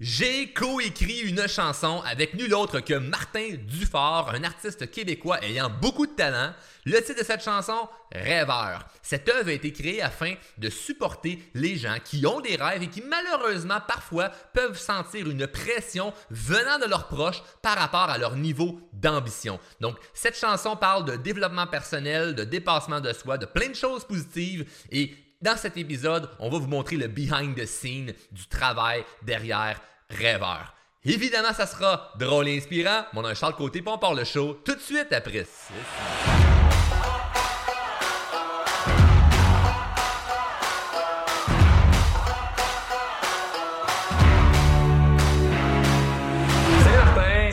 [0.00, 6.06] J'ai coécrit une chanson avec nul autre que Martin Dufort, un artiste québécois ayant beaucoup
[6.06, 6.54] de talent.
[6.84, 8.86] Le titre de cette chanson, Rêveur.
[9.02, 12.86] Cette œuvre a été créée afin de supporter les gens qui ont des rêves et
[12.86, 18.36] qui malheureusement parfois peuvent sentir une pression venant de leurs proches par rapport à leur
[18.36, 19.58] niveau d'ambition.
[19.80, 24.04] Donc cette chanson parle de développement personnel, de dépassement de soi, de plein de choses
[24.04, 29.04] positives et dans cet épisode, on va vous montrer le behind the scene du travail
[29.22, 29.80] derrière
[30.10, 30.74] Rêveur.
[31.04, 33.04] Évidemment, ça sera drôle et inspirant.
[33.12, 35.46] Mon nom est Charles Côté, on part le show tout de suite après.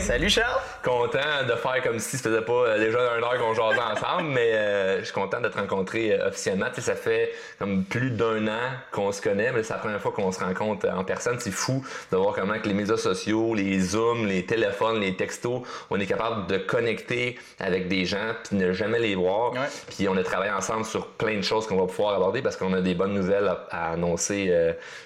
[0.06, 0.62] Salut Charles!
[0.84, 4.28] Content de faire comme si ça faisait pas euh, déjà un heure qu'on jasait ensemble,
[4.34, 6.66] mais euh, je suis content de te rencontrer euh, officiellement.
[6.68, 10.00] Tu sais, ça fait comme plus d'un an qu'on se connaît, mais c'est la première
[10.00, 11.40] fois qu'on se rencontre en personne.
[11.40, 15.62] C'est fou de voir comment que les médias sociaux, les Zooms, les téléphones, les textos,
[15.90, 19.54] on est capable de connecter avec des gens puis ne jamais les voir.
[19.88, 22.74] Puis on a travaillé ensemble sur plein de choses qu'on va pouvoir aborder parce qu'on
[22.74, 24.54] a des bonnes nouvelles à, annoncer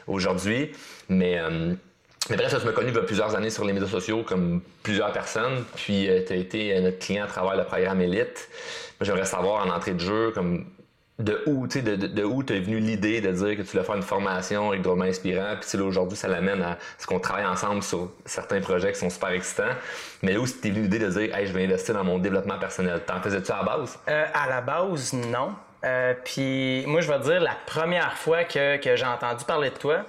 [0.07, 0.73] aujourd'hui.
[1.09, 1.41] Mais
[2.29, 5.13] mais bref, ça, je me connu il plusieurs années sur les médias sociaux, comme plusieurs
[5.13, 5.65] personnes.
[5.75, 8.49] Puis, euh, tu as été euh, notre client à travers le programme Elite.
[9.01, 10.67] J'aimerais savoir en entrée de jeu, comme
[11.19, 13.97] de où, tu sais, de, de, où venu l'idée de dire que tu voulais faire
[13.97, 15.57] une formation avec drôlement inspirant.
[15.61, 19.11] Puis, là, aujourd'hui, ça l'amène à ce qu'on travaille ensemble sur certains projets qui sont
[19.11, 19.75] super excitants.
[20.23, 23.01] Mais où t'es venu l'idée de dire, hey, je vais investir dans mon développement personnel?
[23.07, 23.99] T'en faisais-tu à la base?
[24.09, 25.55] Euh, à la base, non.
[26.25, 30.05] puis, moi, je vais dire, la première fois que, que j'ai entendu parler de toi,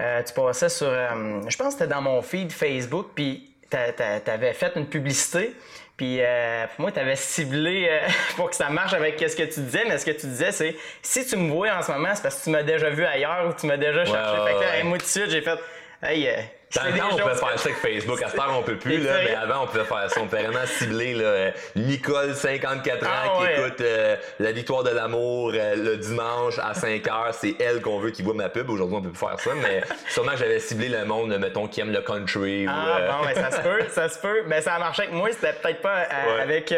[0.00, 3.76] euh, tu passais sur, euh, je pense que c'était dans mon feed Facebook, puis tu
[3.76, 5.54] avais fait une publicité.
[5.96, 7.88] Puis euh, pour moi, tu avais ciblé
[8.36, 10.76] pour que ça marche avec ce que tu disais, mais ce que tu disais, c'est
[11.00, 13.46] si tu me vois en ce moment, c'est parce que tu m'as déjà vu ailleurs
[13.48, 14.36] ou tu m'as déjà cherché.
[14.44, 15.58] fait que moi, tout de suite, j'ai fait
[16.02, 16.28] Hey,
[16.74, 18.22] dans le temps, on pouvait faire ça avec Facebook.
[18.22, 20.20] À ce temps, on peut plus, là, mais avant, on pouvait faire ça.
[20.20, 24.90] On pouvait vraiment cibler là, Nicole, 54 ans, ah, qui écoute euh, La victoire de
[24.90, 27.30] l'amour euh, le dimanche à 5 heures.
[27.32, 28.68] C'est elle qu'on veut qui voit ma pub.
[28.68, 31.92] Aujourd'hui, on peut plus faire ça, mais sûrement j'avais ciblé le monde, mettons, qui aime
[31.92, 32.66] le country.
[32.68, 34.42] Ah, euh, bon, mais ça se peut, ça se peut.
[34.46, 36.02] Mais ça a marché avec moi, c'était peut-être pas
[36.42, 36.74] avec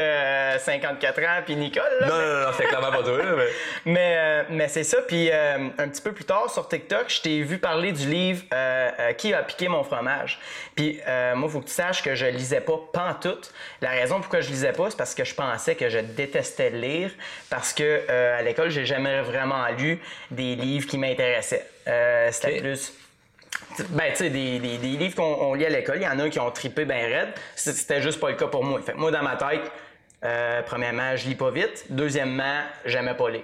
[0.58, 1.82] 54 ans puis Nicole.
[2.02, 3.16] non, non, non, c'est clairement pas toi.
[3.16, 3.48] mais
[3.98, 4.98] mais, mais c'est ça.
[5.00, 8.42] Puis un petit peu plus tard, sur TikTok, je t'ai vu parler du livre
[9.16, 10.38] Qui a piqué mon fromage.
[10.74, 13.52] Puis euh, moi, il faut que tu saches que je lisais pas pantoute.
[13.80, 17.10] La raison pourquoi je lisais pas, c'est parce que je pensais que je détestais lire,
[17.50, 20.00] parce que euh, à l'école, j'ai jamais vraiment lu
[20.30, 21.66] des livres qui m'intéressaient.
[21.86, 22.92] Euh, c'était plus
[23.90, 26.50] ben, tu sais, des, livres qu'on lit à l'école, il y en a qui ont
[26.50, 27.28] tripé bien raide.
[27.54, 28.80] C'était juste pas le cas pour moi.
[28.82, 29.70] Fait moi, dans ma tête,
[30.24, 31.86] euh, premièrement, je lis pas vite.
[31.90, 33.42] Deuxièmement, j'aimais pas lire.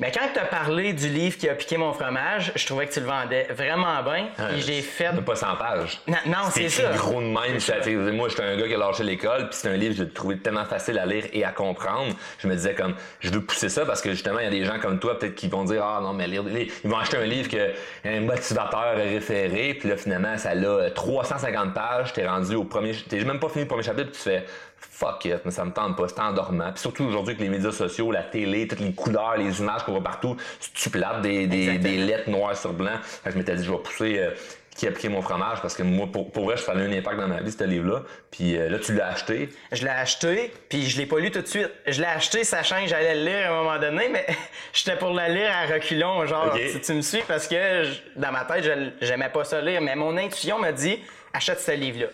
[0.00, 2.92] Mais quand tu as parlé du livre qui a piqué mon fromage, je trouvais que
[2.92, 4.28] tu le vendais vraiment bien.
[4.52, 5.10] et j'ai fait.
[5.24, 6.00] Pas 100 pages.
[6.26, 6.90] Non, c'est ça.
[6.96, 8.14] gros de même.
[8.16, 10.38] Moi, j'étais un gars qui a lâché l'école, puis c'est un livre que j'ai trouvé
[10.38, 12.14] tellement facile à lire et à comprendre.
[12.38, 14.64] Je me disais comme, je veux pousser ça parce que justement, il y a des
[14.64, 16.44] gens comme toi, peut-être, qui vont dire, ah non, mais lire,
[16.84, 17.72] ils vont acheter un livre que
[18.04, 23.22] un motivateur référé, puis là, finalement, ça a 350 pages, t'es rendu au premier, t'es
[23.24, 24.44] même pas fini le premier chapitre, puis tu fais,
[24.90, 26.70] fuck it, mais ça me tente pas, c'est endormant.
[26.72, 29.92] Puis surtout aujourd'hui avec les médias sociaux, la télé, toutes les couleurs, les images qu'on
[29.92, 30.36] voit partout,
[30.74, 32.98] tu plates des, des, des, lettres noires sur blanc.
[33.02, 34.30] Fait je m'étais dit, je vais pousser euh,
[34.74, 37.18] qui a piqué mon fromage parce que moi, pour, pour vrai, je fallait un impact
[37.18, 38.02] dans ma vie, ce livre-là.
[38.30, 39.48] Puis euh, là, tu l'as acheté.
[39.72, 41.70] Je l'ai acheté, puis je l'ai pas lu tout de suite.
[41.86, 44.26] Je l'ai acheté sachant que j'allais le lire à un moment donné, mais
[44.72, 47.84] j'étais pour le lire à reculons, genre, si tu me suis, parce que
[48.16, 48.68] dans ma tête,
[49.00, 49.80] j'aimais pas ça lire.
[49.80, 50.98] Mais mon intuition m'a dit,
[51.32, 52.08] achète ce livre-là.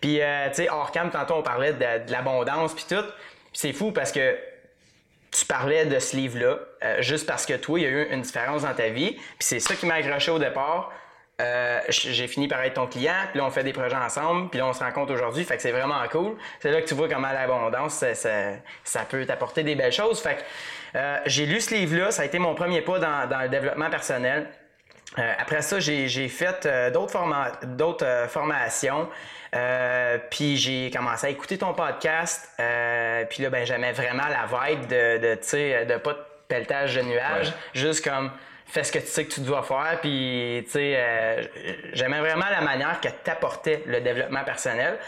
[0.00, 3.04] Puis, euh, tu sais, hors cam, tantôt, on parlait de, l'abondance, puis tout.
[3.52, 4.36] c'est fou parce que
[5.30, 8.22] tu parlais de ce livre-là euh, juste parce que toi, il y a eu une
[8.22, 9.12] différence dans ta vie.
[9.12, 10.92] Puis c'est ça qui m'a accroché au départ.
[11.40, 14.58] Euh, j'ai fini par être ton client, puis là on fait des projets ensemble, puis
[14.58, 16.36] là on se rencontre aujourd'hui, fait que c'est vraiment cool.
[16.58, 18.12] C'est là que tu vois comment l'abondance, ça,
[18.82, 20.20] ça, peut t'apporter des belles choses.
[20.20, 23.48] Fait que j'ai lu ce livre-là, ça a été mon premier pas dans, dans le
[23.48, 24.48] développement personnel.
[25.16, 27.18] Euh, après ça, j'ai fait euh, d'autres
[27.66, 29.08] d'autres euh, formations.
[30.30, 32.48] puis j'ai commencé à écouter ton podcast.
[33.30, 36.18] puis là, ben, j'aimais vraiment la vibe de, de, sais, de pas de
[36.48, 37.52] pelletage de nuages.
[37.72, 38.30] Juste comme
[38.66, 39.98] fais ce que tu sais que tu dois faire.
[40.02, 41.50] Puis, tu sais,
[41.94, 44.98] j'aimais vraiment la manière que t'apportais le développement personnel.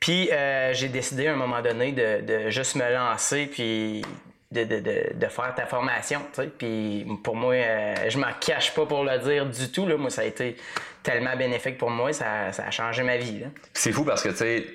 [0.00, 0.30] Puis,
[0.72, 3.46] j'ai décidé à un moment donné de, de juste me lancer.
[3.46, 4.02] Puis,
[4.62, 6.20] de, faire ta formation.
[6.58, 9.86] Puis pour moi, euh, je m'en cache pas pour le dire du tout.
[9.86, 9.96] Là.
[9.96, 10.56] Moi, ça a été
[11.02, 13.42] tellement bénéfique pour moi, ça, ça a changé ma vie.
[13.72, 14.66] C'est fou parce que tu sais,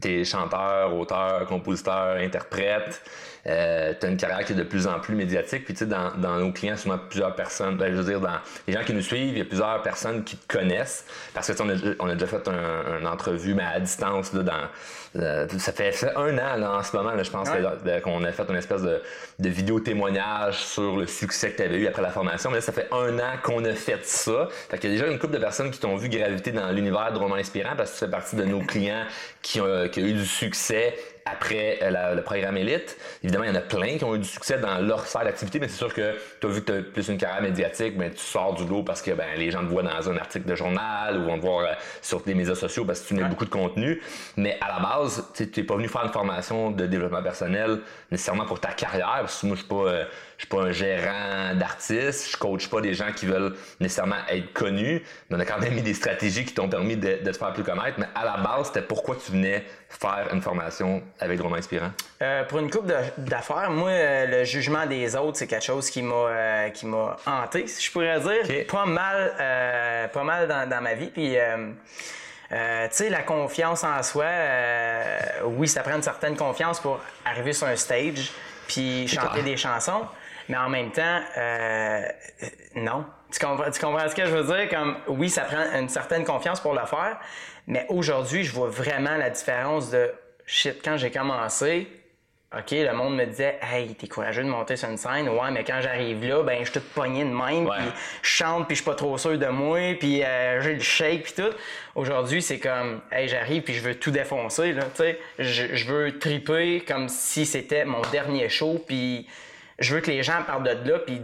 [0.00, 3.02] t'es chanteur, auteur, compositeur, interprète.
[3.46, 5.64] Euh, tu as une carrière qui est de plus en plus médiatique.
[5.64, 8.38] Puis, tu sais, dans, dans, nos clients, souvent plusieurs personnes, ben, je veux dire, dans
[8.66, 11.04] les gens qui nous suivent, il y a plusieurs personnes qui te connaissent.
[11.34, 14.68] Parce que, on a, on a déjà fait une entrevue, mais à distance, là, dans,
[15.16, 17.48] euh, ça, fait, un an là, en ce moment, là, je pense
[18.02, 19.00] qu'on a fait une espèce de,
[19.38, 22.50] de vidéo témoignage sur le succès que tu avais eu après la formation.
[22.50, 24.48] Mais là, ça fait un an qu'on a fait ça.
[24.68, 27.12] Fait qu'il y a déjà une couple de personnes qui t'ont vu graviter dans l'univers
[27.12, 29.04] de Roman Inspirant parce que tu fais partie de nos clients
[29.40, 30.94] qui ont, qui ont eu du succès
[31.32, 32.96] après euh, le programme élite.
[33.22, 35.58] Évidemment, il y en a plein qui ont eu du succès dans leur sphère d'activité,
[35.60, 38.10] mais c'est sûr que tu as vu que tu as plus une carrière médiatique, mais
[38.10, 40.54] tu sors du lot parce que ben, les gens te voient dans un article de
[40.54, 41.72] journal ou vont te voir euh,
[42.02, 44.00] sur des médias sociaux parce que tu mets beaucoup de contenu.
[44.36, 47.80] Mais à la base, tu n'es pas venu faire une formation de développement personnel
[48.10, 49.88] nécessairement pour ta carrière, parce que moi, je suis pas.
[49.88, 50.04] Euh,
[50.38, 54.52] je suis pas un gérant d'artistes, je coach pas des gens qui veulent nécessairement être
[54.52, 57.52] connus, mais on a quand même mis des stratégies qui t'ont permis de, te faire
[57.52, 57.98] plus connaître.
[57.98, 61.90] Mais à la base, c'était pourquoi tu venais faire une formation avec Romain Inspirant?
[62.22, 62.86] Euh, pour une coupe
[63.18, 67.16] d'affaires, moi, euh, le jugement des autres, c'est quelque chose qui m'a euh, qui m'a
[67.26, 71.08] hanté, si je pourrais dire, pas mal, pas mal dans, ma vie.
[71.08, 71.34] Puis
[72.50, 72.56] tu
[72.92, 74.26] sais, la confiance en soi,
[75.46, 78.30] oui, ça prend une certaine confiance pour arriver sur un stage
[78.68, 80.06] puis chanter des chansons.
[80.48, 82.02] Mais en même temps, euh,
[82.74, 83.04] non.
[83.30, 84.68] Tu comprends, tu comprends ce que je veux dire?
[84.70, 87.18] Comme, oui, ça prend une certaine confiance pour le faire,
[87.66, 90.10] mais aujourd'hui, je vois vraiment la différence de
[90.46, 91.86] shit, quand j'ai commencé,
[92.56, 95.28] OK, le monde me disait Hey, t'es courageux de monter sur une scène?
[95.28, 97.84] Ouais, mais quand j'arrive là, ben je suis tout pogné de même, puis
[98.22, 101.24] je chante, puis je suis pas trop sûr de moi, puis euh, j'ai le shake,
[101.24, 101.54] puis tout.
[101.94, 105.18] Aujourd'hui, c'est comme Hey, j'arrive, puis je veux tout défoncer, là, tu sais.
[105.38, 109.28] Je, je veux triper comme si c'était mon dernier show, puis
[109.78, 111.20] je veux que les gens parlent de là, puis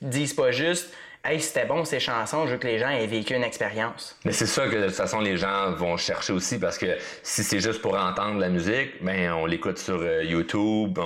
[0.00, 0.92] disent, pas juste
[1.26, 4.14] Hey, c'était bon ces chansons, je veux que les gens aient vécu une expérience.
[4.26, 7.42] Mais c'est ça que de toute façon les gens vont chercher aussi parce que si
[7.42, 10.98] c'est juste pour entendre la musique, ben on l'écoute sur euh, YouTube,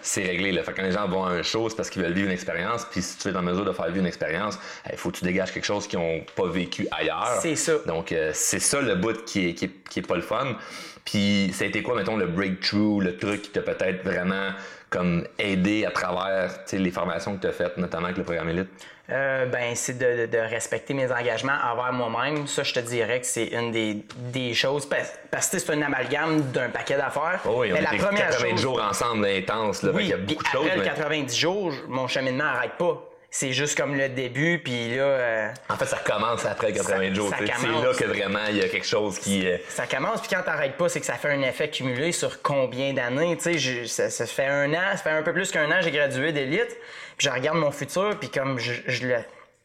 [0.00, 0.50] c'est réglé.
[0.50, 0.62] Là.
[0.62, 2.86] Fait quand les gens vont à un show, c'est parce qu'ils veulent vivre une expérience.
[2.90, 4.58] Puis si tu es en mesure de faire vivre une expérience,
[4.90, 7.38] il faut que tu dégages quelque chose qu'ils n'ont pas vécu ailleurs.
[7.42, 7.74] C'est ça.
[7.86, 10.56] Donc euh, c'est ça le bout qui est, qui est, pas le fun.
[11.04, 14.52] Puis ça a été quoi, mettons, le breakthrough, le truc qui t'a peut-être vraiment
[14.90, 18.68] comme aider à travers les formations que tu as faites, notamment avec le programme Elite?
[19.10, 22.46] Euh, ben, c'est de, respecter mes engagements envers moi-même.
[22.46, 24.86] Ça, je te dirais que c'est une des, des choses.
[24.86, 27.40] Parce, que c'est un amalgame d'un paquet d'affaires.
[27.46, 29.82] Oh oui, on mais la première 90 jours ensemble intense.
[29.82, 30.66] Là, oui, il y a beaucoup de choses.
[30.66, 35.02] Après 90 jours, mon cheminement n'arrête pas c'est juste comme le début, puis là.
[35.02, 37.30] Euh, en fait, ça commence après 80 jours.
[37.38, 39.46] C'est là que vraiment il y a quelque chose qui.
[39.46, 42.40] Euh, ça commence, puis quand t'arrêtes pas, c'est que ça fait un effet cumulé sur
[42.40, 43.36] combien d'années.
[43.36, 45.90] Tu sais, ça, ça, fait un an, ça fait un peu plus qu'un an, j'ai
[45.90, 46.76] gradué d'élite,
[47.16, 49.16] puis je regarde mon futur, puis comme je, je le.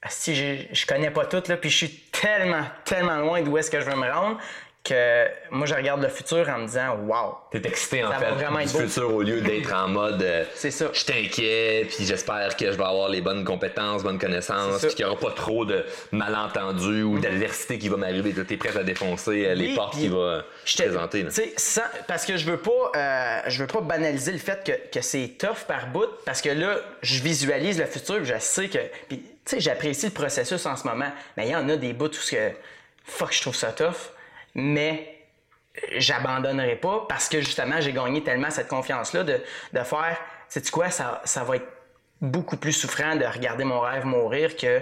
[0.10, 3.72] Si je, je connais pas tout, là, puis je suis tellement, tellement loin d'où est-ce
[3.72, 4.38] que je veux me rendre
[4.84, 7.38] que moi je regarde le futur en me disant wow.
[7.52, 10.90] T'es excité en fait du futur au lieu d'être en mode euh, C'est ça.
[10.92, 15.06] Je t'inquiète puis j'espère que je vais avoir les bonnes compétences, bonnes connaissances, puis qu'il
[15.06, 18.34] n'y aura pas trop de malentendus ou d'adversité qui va m'arriver.
[18.34, 21.26] T'es prêt à défoncer euh, les portes qui va je présenter.
[22.08, 25.38] Parce que je veux pas euh, je veux pas banaliser le fait que, que c'est
[25.40, 29.28] tough par bout parce que là je visualise le futur, je sais que puis tu
[29.46, 32.14] sais j'apprécie le processus en ce moment, mais il y en a des bouts où
[32.14, 32.52] ce que
[33.06, 34.12] fuck je trouve ça tough
[34.56, 35.14] mais
[35.98, 39.42] j'abandonnerai pas parce que justement, j'ai gagné tellement cette confiance-là de,
[39.74, 40.18] de faire,
[40.48, 41.68] sais-tu quoi, ça, ça va être
[42.22, 44.82] beaucoup plus souffrant de regarder mon rêve mourir que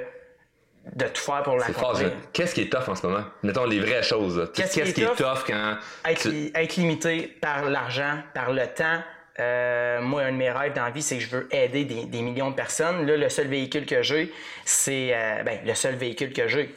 [0.95, 2.11] de tout faire pour l'accomplir.
[2.33, 3.23] Qu'est-ce qui est tough en ce moment?
[3.43, 4.49] Mettons les vraies choses.
[4.53, 5.43] Qu'est-ce qui, est tough?
[5.45, 5.77] quand...
[6.05, 8.99] Être, limité par l'argent, par le temps.
[9.39, 12.21] Euh, moi, un de mes rêves dans la vie, c'est que je veux aider des,
[12.21, 13.05] millions de personnes.
[13.05, 14.31] Là, le seul véhicule que j'ai,
[14.65, 15.11] c'est...
[15.13, 16.75] Euh, ben, le seul véhicule que j'ai,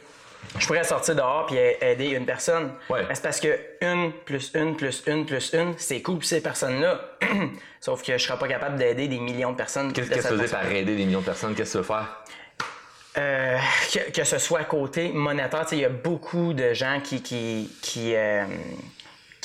[0.59, 2.71] je pourrais sortir dehors et aider une personne.
[3.13, 6.99] C'est parce que une plus une plus une plus une, c'est cool pour ces personnes-là.
[7.79, 9.93] Sauf que je serais pas capable d'aider des millions de personnes.
[9.93, 11.53] Qu'est-ce que tu faisais par aider des millions de personnes?
[11.53, 12.23] Qu'est-ce que tu veux faire?
[13.17, 13.57] Euh,
[14.13, 18.13] que, ce soit à côté monétaire, il y a beaucoup de gens qui, qui, qui,
[18.13, 18.43] euh,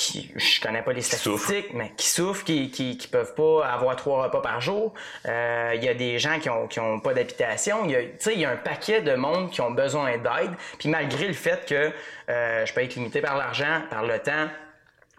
[0.01, 3.97] qui, je connais pas les statistiques, mais qui souffrent, qui, qui, qui, peuvent pas avoir
[3.97, 4.95] trois repas par jour.
[5.27, 7.85] Euh, il y a des gens qui ont, qui ont pas d'habitation.
[7.85, 8.01] Il y a,
[8.33, 10.53] il y a un paquet de monde qui ont besoin d'aide.
[10.79, 11.93] Puis malgré le fait que
[12.31, 14.49] euh, je peux être limité par l'argent, par le temps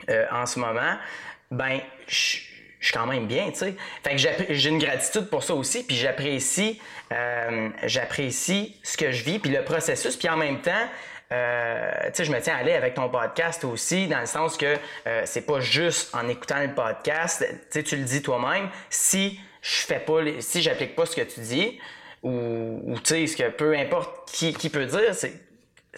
[0.10, 0.98] euh, en ce moment,
[1.52, 2.40] ben je,
[2.80, 3.76] je suis quand même bien, tu sais.
[4.04, 6.82] Fait que j'ai une gratitude pour ça aussi, puis j'apprécie,
[7.84, 10.90] j'apprécie ce que je vis, puis le processus, puis en même temps,
[11.32, 14.58] euh, tu sais, je me tiens à aller avec ton podcast aussi, dans le sens
[14.58, 18.70] que euh, c'est pas juste en écoutant le podcast, tu sais, tu le dis toi-même,
[18.90, 21.80] si je fais pas, si j'applique pas ce que tu dis,
[22.24, 25.34] ou, tu sais, ce que peu importe qui, qui peut dire, c'est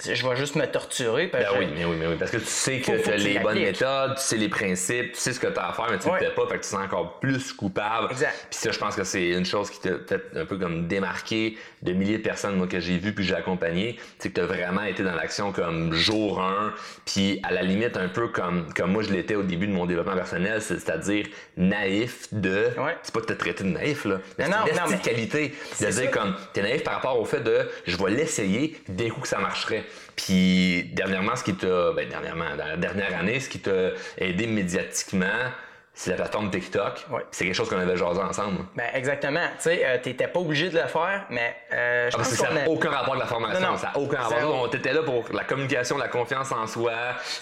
[0.01, 1.27] je vais juste me torturer.
[1.27, 2.15] Ben oui, mais oui, mais oui.
[2.17, 5.19] Parce que tu sais que tu as les bonnes méthodes, tu sais les principes, tu
[5.19, 6.63] sais ce que tu as à faire, mais tu ne le fais pas, fait que
[6.63, 8.07] tu sens encore plus coupable.
[8.11, 8.47] Exact.
[8.49, 11.57] Puis ça, je pense que c'est une chose qui t'a peut-être un peu comme démarqué
[11.83, 13.99] de milliers de personnes moi, que j'ai vues puis que j'ai accompagné.
[14.17, 16.73] C'est que tu as vraiment été dans l'action comme jour 1,
[17.05, 19.85] puis à la limite un peu comme, comme moi je l'étais au début de mon
[19.85, 22.69] développement personnel, c'est-à-dire naïf de.
[23.03, 24.19] C'est pas de te traiter de naïf, là.
[24.39, 24.97] Mais non, c'est non, mais...
[24.97, 25.53] qualité.
[25.79, 29.21] De dire comme, t'es naïf par rapport au fait de je vais l'essayer, dès coup
[29.21, 29.82] que ça marcherait.
[30.15, 34.47] Puis dernièrement, ce qui t'a, ben dernièrement, dans la dernière année, ce qui t'a aidé
[34.47, 35.51] médiatiquement,
[35.95, 37.05] c'est la plateforme TikTok.
[37.29, 38.65] C'est quelque chose qu'on avait jasé ensemble.
[38.75, 39.45] Ben exactement.
[39.57, 42.35] Tu sais, euh, t'étais pas obligé de le faire, mais euh, je ah, pense que
[42.35, 43.77] ça n'a aucun rapport avec la formation.
[43.77, 44.55] Ça n'a aucun rapport.
[44.63, 46.93] On était là pour la communication, la confiance en soi,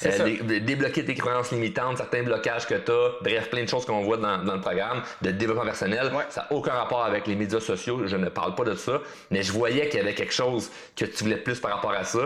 [0.05, 4.01] euh, débloquer tes croyances limitantes, certains blocages que tu as, bref, plein de choses qu'on
[4.01, 6.11] voit dans, le programme de développement personnel.
[6.29, 8.01] Ça n'a aucun rapport avec les médias sociaux.
[8.05, 8.99] Je ne parle pas de ça,
[9.29, 12.03] mais je voyais qu'il y avait quelque chose que tu voulais plus par rapport à
[12.03, 12.19] ça.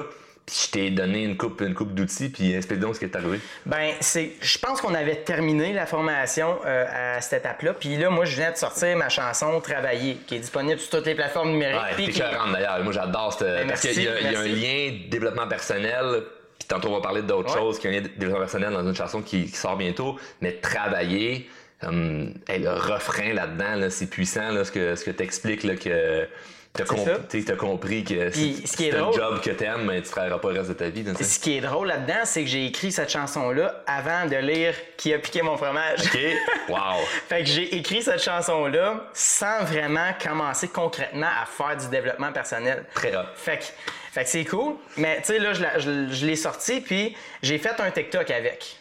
[0.45, 3.15] Puis je t'ai donné une coupe, une coupe d'outils, puis explique donc ce qui est
[3.15, 3.39] arrivé.
[3.65, 7.73] Ben, c'est, je pense qu'on avait terminé la formation euh, à cette étape-là.
[7.73, 11.07] Puis là, moi, je viens de sortir ma chanson Travailler, qui est disponible sur toutes
[11.07, 11.79] les plateformes numériques.
[11.97, 12.19] Ouais, qui...
[12.19, 12.83] d'ailleurs.
[12.83, 13.47] Moi, j'adore cette.
[13.47, 16.23] Ben, parce qu'il y, a un lien développement personnel.
[16.59, 18.95] Puis tantôt, on va parler d'autres choses qui ont un lien développement personnel dans une
[18.95, 20.19] chanson qui, sort bientôt.
[20.41, 21.49] Mais travailler,
[21.81, 26.27] comme, le refrain là-dedans, c'est puissant, là, ce que, ce que tu expliques, là, que
[26.75, 30.59] T'as compris, as compris que c'est un job que t'aimes, mais tu travailleras pas le
[30.59, 31.05] reste de ta vie.
[31.21, 35.13] Ce qui est drôle là-dedans, c'est que j'ai écrit cette chanson-là avant de lire Qui
[35.13, 35.99] a piqué mon fromage.
[36.05, 36.19] OK.
[36.69, 37.05] Wow.
[37.29, 42.85] fait que j'ai écrit cette chanson-là sans vraiment commencer concrètement à faire du développement personnel.
[42.95, 43.21] Très hot.
[43.35, 43.63] Fait que,
[44.11, 44.75] fait que c'est cool.
[44.97, 48.77] Mais tu sais, là, je, je l'ai sorti, puis j'ai fait un TikTok avec.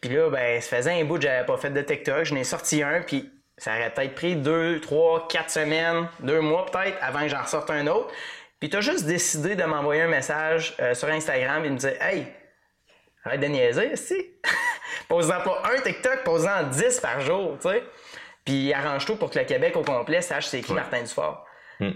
[0.00, 2.24] Puis là, ben, ça faisait un bout que j'avais pas fait de TikTok.
[2.24, 6.66] Je n'ai sorti un, puis ça aurait peut-être pris deux, trois, quatre semaines, deux mois
[6.66, 8.12] peut-être, avant que j'en sorte un autre.
[8.60, 12.02] Puis t'as juste décidé de m'envoyer un message euh, sur Instagram et de me dire
[12.02, 12.26] Hey,
[13.24, 14.14] arrête de niaiser, si.
[15.08, 17.82] pose-en pas un TikTok, pose-en 10 par jour, tu sais.
[18.44, 21.44] Puis arrange-toi pour que le Québec au complet sache c'est qui Martin Dufort.
[21.80, 21.92] Hmm.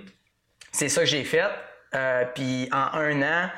[0.71, 1.49] C'est ça que j'ai fait.
[1.95, 3.51] Euh, puis en un an,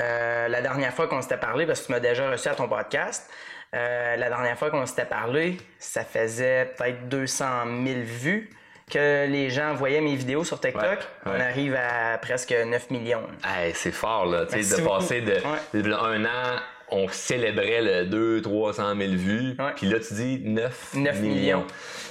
[0.00, 2.68] euh, la dernière fois qu'on s'était parlé, parce que tu m'as déjà reçu à ton
[2.68, 3.30] podcast,
[3.74, 7.46] euh, la dernière fois qu'on s'était parlé, ça faisait peut-être 200
[7.84, 8.50] 000 vues
[8.90, 11.00] que les gens voyaient mes vidéos sur TikTok.
[11.26, 13.26] On arrive à presque 9 millions.
[13.74, 16.60] c'est fort, là, de passer de, un an
[16.90, 19.56] on célébrait le 2 300 000 vues.
[19.76, 21.66] Puis là, tu dis 9, millions.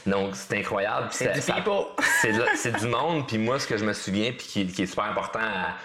[0.06, 1.08] Donc, c'est incroyable.
[1.10, 1.42] C'est du
[2.56, 3.28] c'est du monde.
[3.28, 5.78] Puis moi, ce que je me souviens, puis qui, est super important à,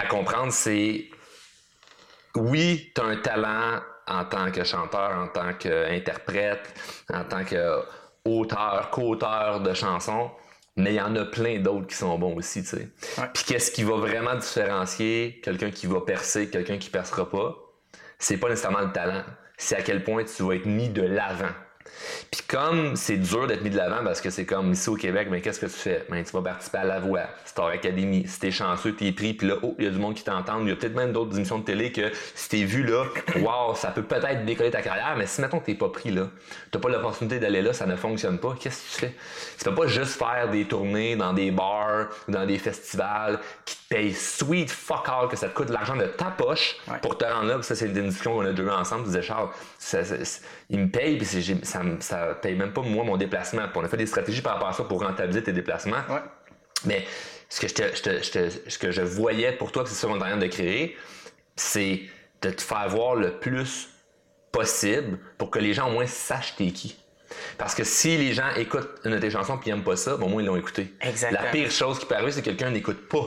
[0.00, 1.04] à comprendre, c'est
[2.34, 6.74] oui, tu as un talent en tant que chanteur, en tant qu'interprète,
[7.12, 10.30] en tant qu'auteur, qu'auteur de chansons,
[10.76, 12.88] mais il y en a plein d'autres qui sont bons aussi, tu sais.
[13.32, 17.56] Puis qu'est-ce qui va vraiment différencier quelqu'un qui va percer, quelqu'un qui percera pas?
[18.18, 19.22] C'est pas nécessairement le talent,
[19.56, 21.52] c'est à quel point tu vas être mis de l'avant.
[22.30, 25.28] Puis comme c'est dur d'être mis de l'avant parce que c'est comme ici au Québec,
[25.30, 26.04] mais qu'est-ce que tu fais?
[26.10, 28.26] Ben, tu vas participer à La Voix, Star Academy.
[28.26, 30.60] Si t'es chanceux, t'es pris, puis là, oh, il y a du monde qui t'entend.
[30.60, 33.04] Il y a peut-être même d'autres émissions de télé que si t'es vu là,
[33.36, 36.28] wow, ça peut peut-être décoller ta carrière, mais si mettons que t'es pas pris là,
[36.70, 39.14] t'as pas l'opportunité d'aller là, ça ne fonctionne pas, qu'est-ce que tu fais?
[39.58, 43.76] Tu peux pas juste faire des tournées dans des bars ou dans des festivals qui
[43.76, 47.18] te payent sweet fuck all, que ça te coûte de l'argent de ta poche pour
[47.18, 47.62] te rendre là.
[47.62, 49.02] ça, c'est une discussion qu'on a déjà eu ensemble.
[49.02, 49.48] Tu disais, Charles,
[50.70, 51.26] il me paye, puis
[51.62, 53.62] ça, ça paye même pas moi mon déplacement.
[53.74, 56.02] on a fait des stratégies par rapport à ça pour rentabiliser tes déplacements.
[56.84, 57.04] Mais
[57.48, 60.36] ce que je, ce que je voyais pour toi, c'est ça qu'on est en train
[60.36, 60.96] de créer,
[61.56, 62.02] c'est
[62.42, 63.88] de te faire voir le plus
[64.52, 66.96] possible pour que les gens au moins sachent t'es qui.
[67.58, 70.28] Parce que si les gens écoutent une de tes chansons et n'aiment pas ça, au
[70.28, 70.92] moins ils l'ont écouté.
[71.30, 73.26] La pire chose qui peut arriver, c'est que quelqu'un n'écoute pas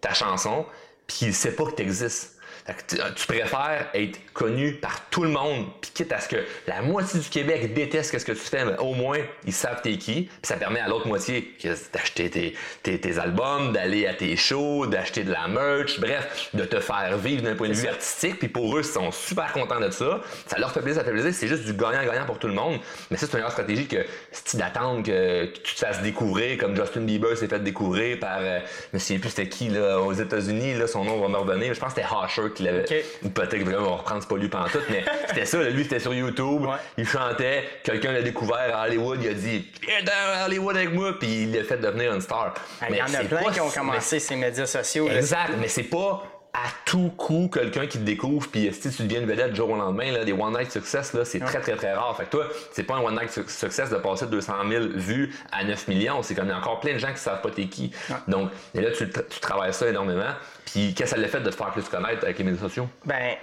[0.00, 0.66] ta chanson
[1.06, 2.35] puis il sait pas que tu existes.
[2.68, 2.72] Euh,
[3.14, 7.20] tu, préfères être connu par tout le monde, puis quitte à ce que la moitié
[7.20, 10.30] du Québec déteste ce que tu fais, mais au moins ils savent t'es qui, puis
[10.42, 11.56] ça permet à l'autre moitié
[11.92, 16.80] d'acheter tes, tes, albums, d'aller à tes shows, d'acheter de la merch, bref, de te
[16.80, 19.90] faire vivre d'un point de vue artistique, puis pour eux, ils sont super contents de
[19.90, 20.20] ça.
[20.46, 22.80] Ça leur fait plaisir, ça fait plaisir, c'est juste du gagnant-gagnant pour tout le monde.
[23.10, 26.74] Mais ça, c'est une meilleure stratégie que si d'attendre que, tu te fasses découvrir, comme
[26.74, 28.60] Justin Bieber s'est fait découvrir par, euh,
[28.92, 31.72] je me souviens plus c'était qui, là, aux États-Unis, là, son nom va me revenir,
[31.74, 32.82] je pense que c'était Hasher qu'il avait.
[32.82, 35.62] Peut-être vraiment, on va reprendre, c'est pas lui tout, mais c'était ça.
[35.62, 36.62] lui, c'était sur YouTube.
[36.96, 37.64] Il chantait.
[37.82, 39.20] Quelqu'un l'a découvert à Hollywood.
[39.22, 41.18] Il a dit Viens dans Hollywood avec moi.
[41.18, 42.54] Puis il l'a fait devenir une star.
[42.88, 45.08] Il y en a plein qui ont commencé ces médias sociaux.
[45.08, 49.20] Exact, mais c'est pas à tout coup quelqu'un qui te découvre puis si tu deviens
[49.20, 51.76] une vedette du jour au lendemain là, des one night success là c'est très très
[51.76, 52.16] très rare.
[52.16, 55.34] Fait que toi c'est pas un one night success de passer de 200 000 vues
[55.52, 56.22] à 9 millions.
[56.22, 57.92] C'est comme il y a encore plein de gens qui savent pas t'es qui.
[58.26, 60.32] Donc et là tu, tu travailles ça énormément.
[60.64, 62.88] Puis qu'est-ce que ça l'a fait de te faire plus connaître avec les médias sociaux?
[63.04, 63.36] Ben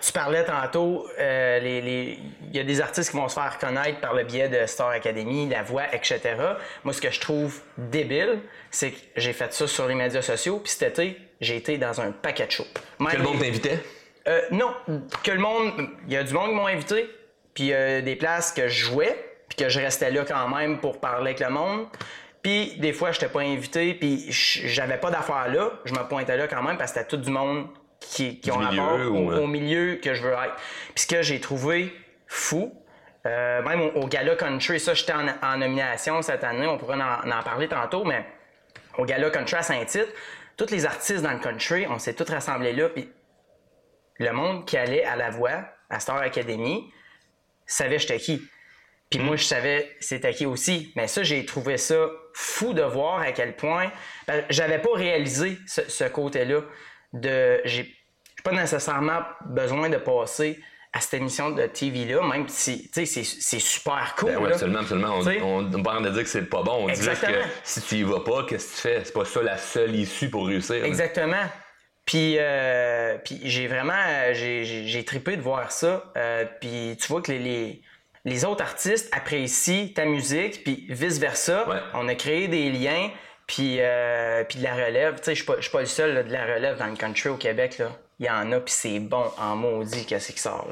[0.00, 4.00] tu parlais tantôt, euh, les, il y a des artistes qui vont se faire connaître
[4.00, 6.20] par le biais de Star Academy, La Voix, etc.
[6.84, 8.40] Moi, ce que je trouve débile,
[8.70, 12.00] c'est que j'ai fait ça sur les médias sociaux, puis cet été, j'ai été dans
[12.00, 12.66] un paquet de shows.
[13.10, 13.80] Quel le monde t'invitait?
[14.28, 14.74] Euh, non,
[15.22, 15.72] que le monde,
[16.06, 17.08] il y a du monde qui m'ont invité,
[17.54, 19.16] puis euh, des places que je jouais,
[19.48, 21.86] puis que je restais là quand même pour parler avec le monde.
[22.42, 25.70] Puis des fois, je n'étais pas invité, puis j'avais pas d'affaires là.
[25.84, 27.66] Je me pointais là quand même parce que c'était tout du monde
[28.00, 30.56] qui, ont rapport au, milieu que je veux être.
[30.94, 31.94] Puis ce que j'ai trouvé
[32.26, 32.72] fou,
[33.26, 37.68] euh, même au, Gala Country, ça j'étais en, nomination cette année, on pourrait en, parler
[37.68, 38.24] tantôt, mais
[38.96, 40.08] au Gala Country à Saint-Tite,
[40.60, 43.10] tous les artistes dans le country, on s'est tous rassemblés là, puis
[44.18, 46.92] le monde qui allait à la voix, à Star Academy,
[47.64, 48.42] savait j'étais qui.
[49.08, 50.92] Puis moi, je savais c'était qui aussi.
[50.96, 53.90] Mais ça, j'ai trouvé ça fou de voir à quel point.
[54.26, 56.60] Ben, j'avais pas réalisé ce côté-là
[57.14, 57.62] de.
[57.64, 57.96] J'ai
[58.44, 60.60] pas nécessairement besoin de passer
[60.92, 64.32] à cette émission de TV-là, même si c'est, c'est super cool.
[64.32, 65.20] Ben oui, absolument, absolument.
[65.42, 66.86] On, on, parle de dire que c'est pas bon.
[66.86, 67.32] On dit juste que
[67.62, 69.04] si tu y vas pas, qu'est-ce que tu fais?
[69.04, 70.84] C'est pas ça la seule issue pour réussir.
[70.84, 71.44] Exactement.
[72.04, 76.12] Puis, euh, puis j'ai vraiment j'ai, j'ai, trippé de voir ça.
[76.16, 77.82] Euh, puis tu vois que les,
[78.24, 81.66] les, autres artistes apprécient ta musique, puis vice-versa.
[81.94, 83.10] On a créé des liens.
[83.46, 86.44] Puis, euh, puis de la relève, tu sais, je suis pas, le seul de la
[86.54, 87.78] relève dans le country au Québec.
[87.78, 87.90] Là.
[88.20, 90.68] Il y en a, puis c'est bon en maudit qu'est-ce qui sort.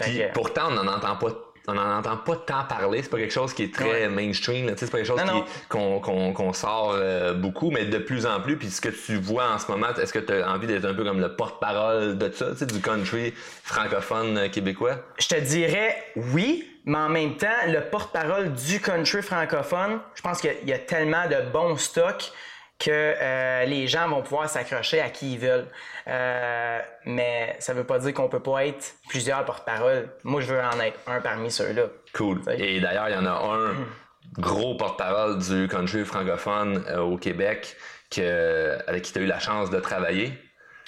[0.00, 3.02] puis, pourtant, on n'en entend pas on n'en entend pas tant parler.
[3.02, 4.72] C'est pas quelque chose qui est très mainstream.
[4.74, 5.20] C'est pas quelque chose
[5.68, 8.56] qu'on sort euh, beaucoup, mais de plus en plus.
[8.56, 10.94] Puis ce que tu vois en ce moment, est-ce que tu as envie d'être un
[10.94, 14.96] peu comme le porte-parole de ça, du country francophone euh, québécois?
[15.18, 20.40] Je te dirais oui, mais en même temps, le porte-parole du country francophone, je pense
[20.40, 22.32] qu'il y a tellement de bons stocks
[22.78, 25.66] que euh, les gens vont pouvoir s'accrocher à qui ils veulent.
[26.06, 30.08] Euh, mais ça veut pas dire qu'on peut pas être plusieurs porte-parole.
[30.22, 31.86] Moi, je veux en être un parmi ceux-là.
[32.14, 32.40] Cool.
[32.56, 33.74] Et d'ailleurs, il y en a un
[34.38, 37.76] gros porte-parole du country francophone euh, au Québec
[38.10, 40.32] que, avec qui tu as eu la chance de travailler.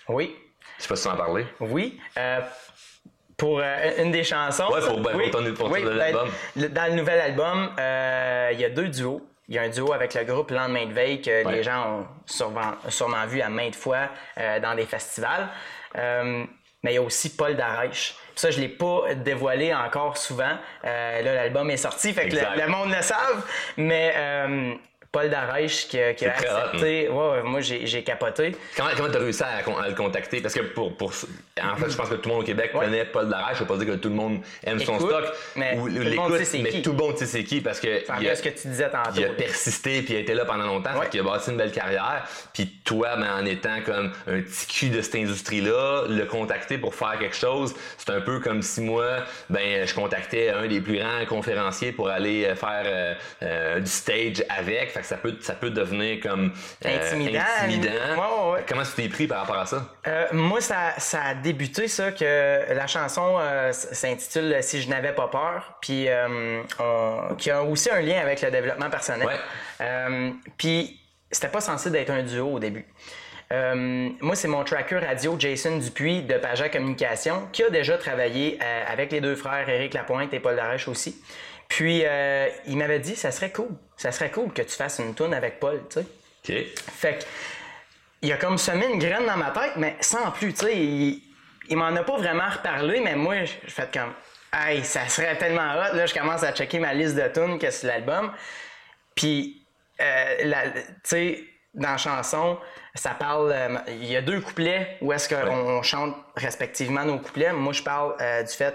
[0.09, 0.37] Oui.
[0.79, 1.47] Je sais pas si tu en parler.
[1.59, 2.01] Oui.
[3.37, 4.73] pour une des chansons.
[4.73, 5.31] Ouais, pour, ben, oui.
[5.31, 6.29] pour ton, pour ben, album.
[6.57, 9.30] Dans le nouvel album, il y a deux duos.
[9.51, 12.07] Il y a un duo avec le groupe Lendemain de veille que les gens ont
[12.25, 14.09] sûrement, vu à maintes fois
[14.39, 15.49] euh, dans des festivals.
[15.97, 16.45] Euh,
[16.85, 18.15] mais il y a aussi Paul Darèche.
[18.37, 20.57] Ça, je ne l'ai pas dévoilé encore souvent.
[20.85, 23.45] Euh, là, l'album est sorti, fait que le, monde le savent.
[23.77, 24.15] Mais
[25.13, 27.09] Paul Darèche qui, a, qui a accepté.
[27.09, 27.13] Hein.
[27.13, 28.55] Ouais, moi, j'ai capoté.
[28.77, 30.41] Comment tu as réussi à, le contacter?
[30.41, 31.13] Parce que pour, pour,
[31.61, 33.59] en fait, je pense que tout le monde au Québec connaît Paul Darèche.
[33.59, 35.25] Je ne veux pas dire que tout le monde aime son stock
[35.57, 38.03] mais ou tout le monde sait c'est qui parce que.
[38.21, 39.11] il a, ce que tu disais tantôt.
[39.17, 40.97] Il a persisté puis il a été là pendant longtemps.
[40.97, 41.09] Ouais.
[41.13, 42.25] il a bâti une belle carrière.
[42.53, 46.95] Puis toi, ben, en étant comme un petit cul de cette industrie-là, le contacter pour
[46.95, 50.99] faire quelque chose, c'est un peu comme si moi, ben, je contactais un des plus
[50.99, 55.71] grands conférenciers pour aller euh, faire euh, euh, du stage avec ça peut, ça peut
[55.71, 56.53] devenir comme
[56.85, 57.41] euh, intimidant.
[58.69, 59.87] Comment tu t'es pris par rapport à ça?
[60.07, 65.13] Euh, moi, ça, ça, a débuté, ça, que la chanson euh, s'intitule Si je n'avais
[65.13, 66.09] pas peur, puis
[67.39, 69.29] qui a aussi un lien avec le développement personnel.
[70.57, 72.87] puis c'était pas censé d'être un duo au début.
[73.51, 78.59] moi, c'est mon tracker radio Jason Dupuis de Paja Communication qui a déjà travaillé
[78.89, 81.23] avec les deux frères Éric Lapointe et Paul Darèche aussi.
[81.71, 83.71] Puis, euh, il m'avait dit, ça serait cool.
[83.97, 86.67] Ça serait cool que tu fasses une tourne avec Paul, tu sais.
[86.67, 86.67] OK.
[86.97, 87.25] Fait que,
[88.23, 90.77] il a comme semé une graine dans ma tête, mais sans plus, tu sais.
[90.77, 94.13] Il, m'en a pas vraiment reparlé, mais moi, j'ai fait comme,
[94.53, 95.95] hey, ça serait tellement hot.
[95.95, 98.33] Là, je commence à checker ma liste de tunes que c'est l'album.
[99.15, 99.65] Puis,
[100.01, 102.59] euh, tu sais, dans la chanson,
[102.97, 103.53] ça parle.
[103.53, 107.53] Euh, il y a deux couplets où est-ce qu'on chante respectivement nos couplets.
[107.53, 108.75] Moi, je parle du fait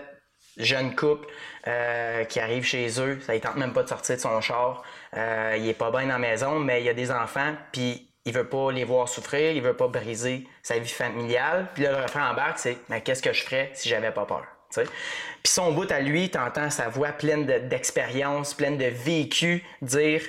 [0.58, 1.28] jeune couple
[1.68, 4.84] euh, qui arrive chez eux, ça ne tente même pas de sortir de son char,
[5.16, 8.10] euh, il est pas bien dans la maison, mais il y a des enfants, puis
[8.26, 11.68] il veut pas les voir souffrir, il veut pas briser sa vie familiale.
[11.74, 14.46] Puis là, le refrain embarque, c'est mais qu'est-ce que je ferais si j'avais pas peur?
[14.84, 20.22] Puis son bout à lui, t'entends sa voix pleine d'expérience, pleine de vécu, dire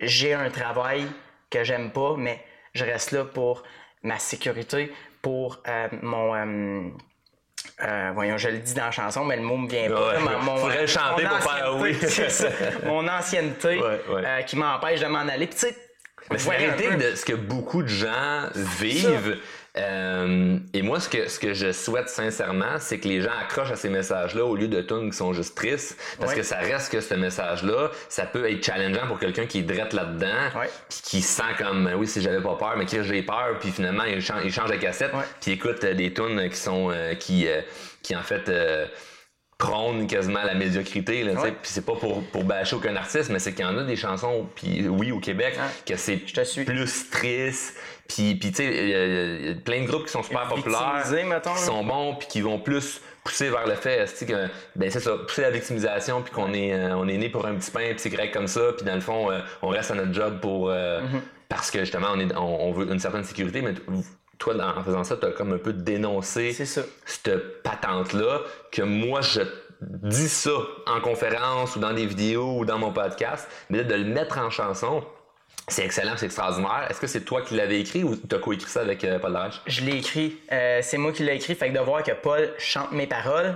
[0.00, 1.04] j'ai un travail
[1.50, 2.40] que j'aime pas, mais
[2.74, 3.62] je reste là pour
[4.02, 6.92] ma sécurité, pour euh, mon
[7.82, 10.18] euh, voyons, je le dis dans la chanson, mais le mot me vient pas.
[10.42, 11.96] mon, Faudrait chanter pour faire oui.
[12.84, 15.46] mon ancienneté euh, qui m'empêche de m'en aller.
[15.46, 15.68] Puis,
[16.30, 19.38] mais c'est de ce que beaucoup de gens vivent.
[19.78, 23.70] Euh, et moi, ce que, ce que je souhaite sincèrement, c'est que les gens accrochent
[23.70, 25.96] à ces messages-là au lieu de tunes qui sont juste tristes.
[26.18, 29.62] Parce que ça reste que ce message-là, ça peut être challengeant pour quelqu'un qui est
[29.62, 30.50] drette là-dedans,
[30.88, 34.04] puis qui sent comme, oui, si j'avais pas peur, mais qui j'ai peur, puis finalement,
[34.04, 37.46] il change, il change de cassette, puis écoute euh, des tunes qui sont, euh, qui,
[38.02, 38.50] qui en fait,
[39.58, 41.24] prône quasiment la médiocrité.
[41.24, 43.82] Là, Puis c'est pas pour, pour bâcher aucun artiste, mais c'est qu'il y en a
[43.82, 47.76] des chansons, puis oui, au Québec, que c'est plus triste.
[48.06, 51.62] Puis, puis tu sais, il y, a plein de groupes qui sont super populaires, qui
[51.62, 55.42] sont bons, puis qui vont plus pousser vers le fait que ben c'est ça pousser
[55.42, 58.08] la victimisation puis qu'on est euh, on est né pour un petit pain puis c'est
[58.08, 61.02] grec comme ça puis dans le fond euh, on reste à notre job pour euh,
[61.02, 61.20] mm-hmm.
[61.48, 63.74] parce que justement on est on, veut une certaine sécurité mais
[64.38, 69.40] toi, en faisant ça, tu as comme un peu dénoncé cette patente-là, que moi, je
[69.80, 70.50] dis ça
[70.86, 74.50] en conférence ou dans des vidéos ou dans mon podcast, mais de le mettre en
[74.50, 75.04] chanson,
[75.68, 76.86] c'est excellent, c'est extraordinaire.
[76.88, 79.32] Est-ce que c'est toi qui l'avais écrit ou tu as coécrit ça avec euh, Paul
[79.32, 79.60] Darage?
[79.66, 80.38] Je l'ai écrit.
[80.50, 81.54] Euh, c'est moi qui l'ai écrit.
[81.54, 83.54] Fait que de voir que Paul chante mes paroles,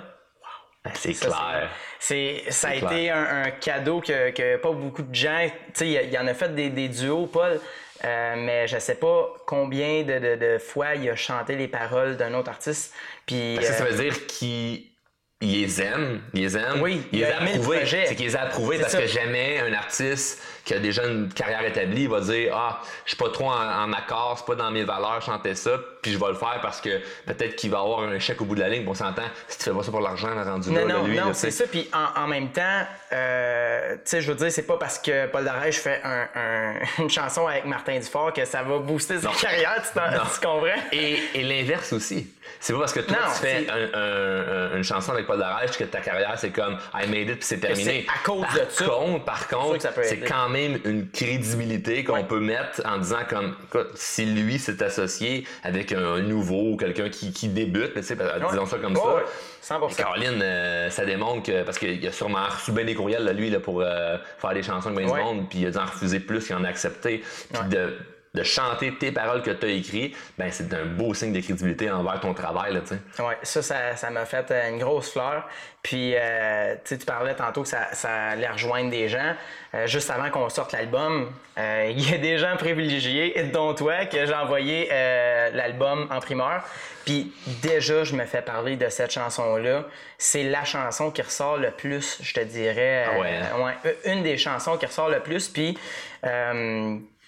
[0.85, 1.71] ben, c'est clair.
[1.99, 5.49] C'est, ça a été un, cadeau que, pas beaucoup de gens.
[5.69, 7.61] Tu sais, il y, en a fait des, des duos, Paul.
[8.05, 12.51] Euh, mais je sais pas combien de, fois il a chanté les paroles d'un autre
[12.51, 12.95] artiste.
[13.27, 14.85] Puis, Parce que ça veut dire qu'il
[15.41, 17.87] les aime, il les aime, oui, il, les a approuvés.
[17.87, 21.65] C'est qu'il les a approuvés parce que jamais un artiste qui a déjà une carrière
[21.65, 25.21] établie va dire Ah, je suis pas trop en, accord, c'est pas dans mes valeurs
[25.23, 28.41] chanter ça, puis je vais le faire parce que peut-être qu'il va avoir un chèque
[28.41, 28.85] au bout de la ligne.
[28.85, 31.17] Bon, on s'entend, si tu fais pas ça pour l'argent, rendu non, là, non, lui.
[31.17, 31.65] Non, c'est ça.
[31.71, 35.45] Puis en, même temps, euh, tu sais, je veux dire, c'est pas parce que Paul
[35.45, 36.03] Darèche fait
[36.99, 40.69] une chanson avec Martin Dufort que ça va booster sa carrière, tu, tu comprends?
[40.93, 42.29] Et, et l'inverse aussi.
[42.61, 43.67] C'est pas parce que toi, tu fais
[44.77, 47.59] une chanson avec Paul Darèche que ta carrière, c'est comme I made it puis c'est
[47.59, 48.07] terminé.
[48.09, 48.85] à cause par de ça.
[48.85, 53.91] Contre, par contre, c'est quand même une crédibilité qu'on peut mettre en disant comme, écoute,
[53.95, 58.17] si lui s'est associé avec un nouveau ou quelqu'un qui, qui débute, tu sais,
[58.51, 59.25] disons ça comme ça.
[59.63, 59.97] 100%.
[59.97, 63.49] Caroline, euh, ça démontre que, parce qu'il a sûrement reçu bien des courriels, là, lui,
[63.49, 66.47] là, pour euh, faire des chansons du monde, puis il a dû en refuser plus
[66.47, 67.23] qu'il en a accepté.
[67.53, 67.97] Puis de
[68.35, 71.91] de chanter tes paroles que tu as écrites, ben c'est un beau signe de crédibilité
[71.91, 72.73] envers ton travail.
[72.73, 72.81] Là,
[73.19, 73.63] ouais, ça,
[73.97, 75.47] ça m'a fait euh, une grosse fleur.
[75.83, 79.35] Puis, euh, tu parlais tantôt que ça, ça, allait rejoindre des gens.
[79.75, 84.07] Euh, juste avant qu'on sorte l'album, euh, il y a des gens privilégiés, dont toi,
[84.07, 84.89] que j'ai envoyé
[85.53, 86.63] l'album en primeur.
[87.05, 89.87] Puis déjà, je me fais parler de cette chanson-là.
[90.19, 93.07] C'est la chanson qui ressort le plus, je te dirais.
[93.09, 95.49] Ah ouais, ouais, une des chansons qui ressort le plus.
[95.49, 95.77] Puis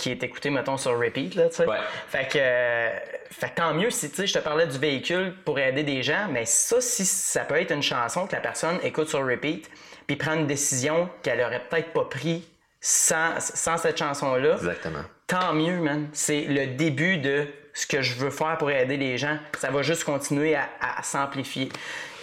[0.04, 1.66] qui est écouté, mettons, sur repeat, là, tu sais.
[2.08, 5.82] Fait que, fait tant mieux si, tu sais, je te parlais du véhicule pour aider
[5.82, 9.26] des gens, mais ça, si ça peut être une chanson que la personne écoute sur
[9.26, 9.70] repeat,
[10.06, 12.46] puis prend une décision qu'elle aurait peut-être pas pris
[12.82, 14.56] sans, sans cette chanson-là.
[14.56, 15.04] Exactement.
[15.26, 16.10] Tant mieux, man.
[16.12, 19.38] C'est le début de ce que je veux faire pour aider les gens.
[19.58, 21.70] Ça va juste continuer à, s'amplifier.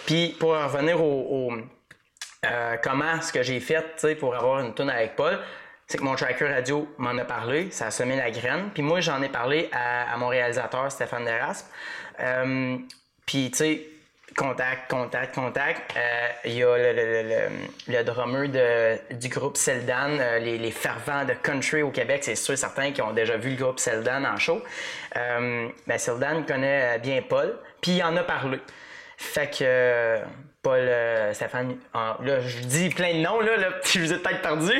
[0.06, 1.52] Puis, pour revenir au,
[2.46, 5.40] euh, comment ce que j'ai fait pour avoir une tune avec Paul,
[5.92, 8.70] c'est que mon tracker radio m'en a parlé, ça a semé la graine.
[8.72, 11.66] Puis moi, j'en ai parlé à, mon réalisateur Stéphane Deraspe.
[12.20, 12.78] Euh,
[13.26, 13.86] puis, tu sais,
[14.34, 15.94] contact, contact, contact.
[15.96, 21.82] Euh, il y a le, drummer de, du groupe Seldan, euh, les, fervents de country
[21.82, 24.62] au Québec, c'est sûr certains qui ont déjà vu le groupe Seldan en show.
[25.14, 28.60] ben, Seldan connaît bien Paul, puis il en a parlé.
[29.18, 30.20] Fait que
[30.62, 30.88] Paul,
[31.32, 34.72] Stéphane, là, je dis plein de noms, là, là je vous ai peut-être perdu.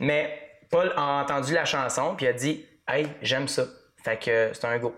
[0.00, 0.38] Mais
[0.70, 3.64] Paul a entendu la chanson puis a dit Hey, j'aime ça.
[4.02, 4.94] Fait que c'est un go.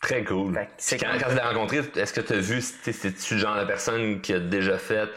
[0.00, 0.54] Très cool.
[0.54, 4.20] quand, quand tu l'as rencontré, est-ce que tu as vu, c'est-tu le genre de personne
[4.20, 5.08] qui a déjà fait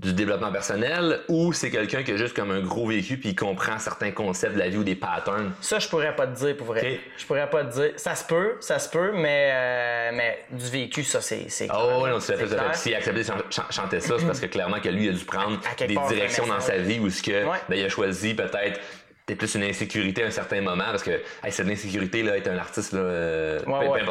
[0.00, 3.34] du développement personnel ou c'est quelqu'un qui a juste comme un gros vécu puis il
[3.34, 5.52] comprend certains concepts de la vie ou des patterns?
[5.60, 7.00] Ça, je pourrais pas te dire pour vrai.
[7.16, 7.90] Je pourrais pas te dire.
[7.96, 11.48] Ça se peut, ça se peut, mais, euh, mais du vécu, ça, c'est.
[11.74, 12.46] Oh, oui, non, c'est fait.
[12.74, 13.26] S'il a accepté de
[13.70, 16.60] chanter ça, c'est parce que clairement que lui, il a dû prendre des directions dans
[16.60, 18.80] sa vie où ce que, ben, il a choisi peut-être
[19.26, 22.56] peut-être plus une insécurité à un certain moment parce que cette insécurité là être un
[22.56, 23.58] artiste là euh,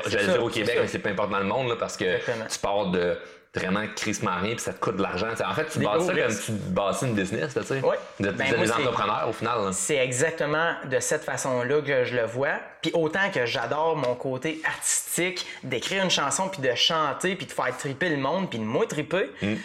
[0.05, 2.59] j'allais dire au Québec mais c'est peu importe dans le monde là, parce que tu
[2.59, 3.17] pars de
[3.55, 5.27] vraiment Chris Marie puis ça te coûte de l'argent.
[5.27, 7.81] En fait, tu bâtis ça comme tu bâtis une business, tu sais.
[7.83, 7.95] Oui.
[8.25, 9.73] Êtes, ben, des entrepreneurs au final.
[9.73, 12.59] C'est exactement de cette façon-là que je le vois.
[12.81, 17.51] Puis autant que j'adore mon côté artistique, d'écrire une chanson puis de chanter puis de
[17.51, 19.55] faire triper le monde puis de moi triper, mm.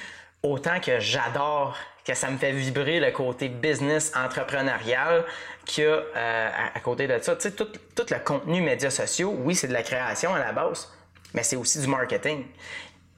[0.43, 5.25] autant que j'adore que ça me fait vibrer le côté business entrepreneurial
[5.65, 7.37] qu'il y a euh, à, côté de ça.
[7.37, 10.53] Tu sais, tout, tout le contenu médias sociaux, oui, c'est de la création à la
[10.53, 10.93] base,
[11.35, 12.45] mais c'est aussi du marketing.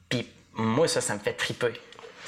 [0.08, 1.74] Puis moi, ça, ça me fait triper.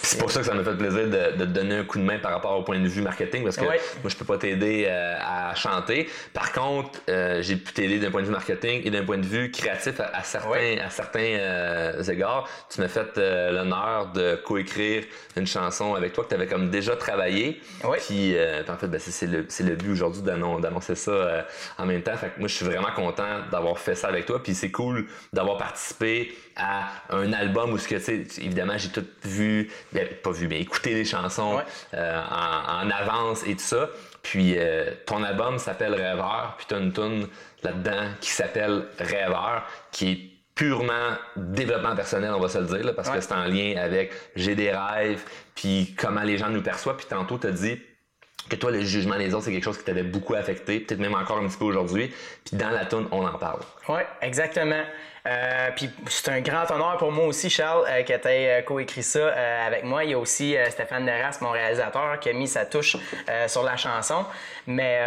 [0.03, 2.05] C'est pour ça que ça m'a fait plaisir de, de, te donner un coup de
[2.05, 4.85] main par rapport au point de vue marketing, parce que moi, je peux pas t'aider
[4.87, 6.09] euh, à chanter.
[6.33, 9.27] Par contre, euh, j'ai pu t'aider d'un point de vue marketing et d'un point de
[9.27, 12.49] vue créatif à, certains, à certains euh, égards.
[12.71, 15.05] Tu m'as fait l'honneur de coécrire
[15.37, 17.61] une chanson avec toi que tu avais comme déjà travaillé.
[18.07, 18.37] Puis,
[18.69, 21.47] en fait, ben, c'est le, le, but aujourd'hui d'annoncer ça
[21.79, 22.17] en même temps.
[22.17, 24.43] Fait que moi, je suis vraiment content d'avoir fait ça avec toi.
[24.43, 27.97] Puis c'est cool d'avoir participé à un album où, ce que,
[28.41, 29.71] évidemment, j'ai tout vu,
[30.23, 31.61] pas vu, mais écouté les chansons
[31.95, 33.89] euh, en, avance et tout ça.
[34.23, 37.29] Puis euh, ton album s'appelle Rêveur, puis tu as une tune
[37.63, 43.11] là-dedans qui s'appelle Rêveur, qui est purement développement personnel, on va se le dire, parce
[43.11, 45.23] que c'est en lien avec j'ai des rêves,
[45.55, 46.97] puis comment les gens nous perçoivent.
[46.97, 47.81] Puis tantôt, tu as dit
[48.49, 51.15] que toi, le jugement des autres, c'est quelque chose qui t'avait beaucoup affecté, peut-être même
[51.15, 52.13] encore un petit peu aujourd'hui.
[52.45, 53.61] Puis dans la tune, on en parle.
[53.89, 54.83] Oui, exactement.
[55.27, 59.03] Euh, puis c'est un grand honneur pour moi aussi, Charles, euh, qui a euh, coécrit
[59.03, 59.33] ça
[59.67, 60.05] avec moi.
[60.05, 62.97] Il y a aussi Stéphane Neras, mon réalisateur, qui a mis sa touche
[63.47, 64.25] sur la chanson.
[64.67, 65.01] Mais,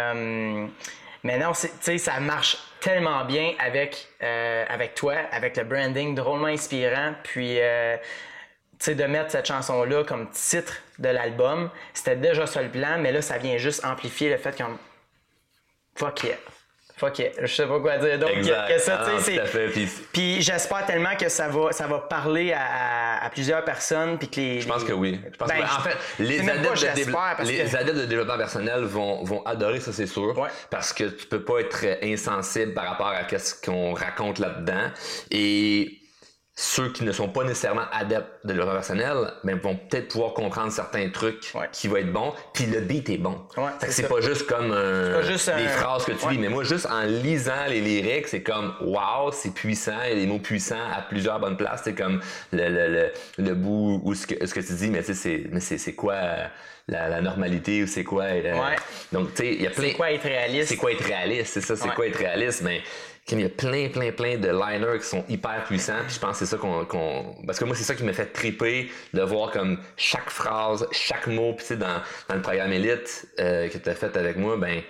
[1.22, 6.46] mais non, tu sais, ça marche tellement bien avec, avec toi, avec le branding drôlement
[6.46, 7.14] inspirant.
[7.22, 7.58] Puis
[8.84, 13.12] sais, de mettre cette chanson-là comme titre de l'album, c'était déjà ça le plan, mais
[13.12, 14.78] là, ça vient juste amplifier le fait qu'on.
[15.96, 16.36] Fuck yeah.
[16.96, 17.30] Fuck yeah.
[17.40, 18.30] Je sais pas quoi dire donc.
[18.30, 19.40] Que ça, ah, c'est...
[20.12, 24.18] Puis, j'espère tellement que ça va, ça va parler à, plusieurs personnes.
[24.18, 25.20] Puis que les, je pense que oui.
[25.30, 29.42] Je pense ben, en fait, les adeptes, de, les adeptes de développement personnel vont, vont
[29.44, 30.34] adorer ça, c'est sûr.
[30.70, 34.90] Parce que tu peux pas être insensible par rapport à ce qu'on raconte là-dedans.
[35.30, 35.99] Et
[36.62, 40.70] ceux qui ne sont pas nécessairement adeptes de développement personnel ben, vont peut-être pouvoir comprendre
[40.70, 43.40] certains trucs qui vont être bons, puis le beat est bon.
[43.88, 47.80] c'est pas juste comme des phrases que tu lis, mais moi, juste en lisant les
[47.80, 51.56] lyriques, c'est comme wow, c'est puissant, il y a des mots puissants à plusieurs bonnes
[51.56, 51.80] places.
[51.84, 52.20] C'est comme
[52.52, 56.16] le, le, le, bout ou ce que, ce que tu dis, mais c'est, c'est quoi
[56.90, 58.24] la, normalité ou c'est quoi.
[58.24, 58.54] Euh,
[59.12, 59.88] donc, tu sais, il y a plein.
[59.88, 60.68] C'est quoi être réaliste?
[60.68, 62.82] C'est quoi être réaliste, c'est ça, c'est quoi être réaliste, mais
[63.38, 66.02] il y a plein, plein, plein de liners qui sont hyper puissants.
[66.06, 68.26] Puis je pense que c'est ça qu'on, Parce que moi, c'est ça qui m'a fait
[68.26, 71.52] triper de voir comme chaque phrase, chaque mot.
[71.54, 74.56] Puis tu sais, dans, dans le programme Elite euh, que tu as fait avec moi,
[74.56, 74.82] ben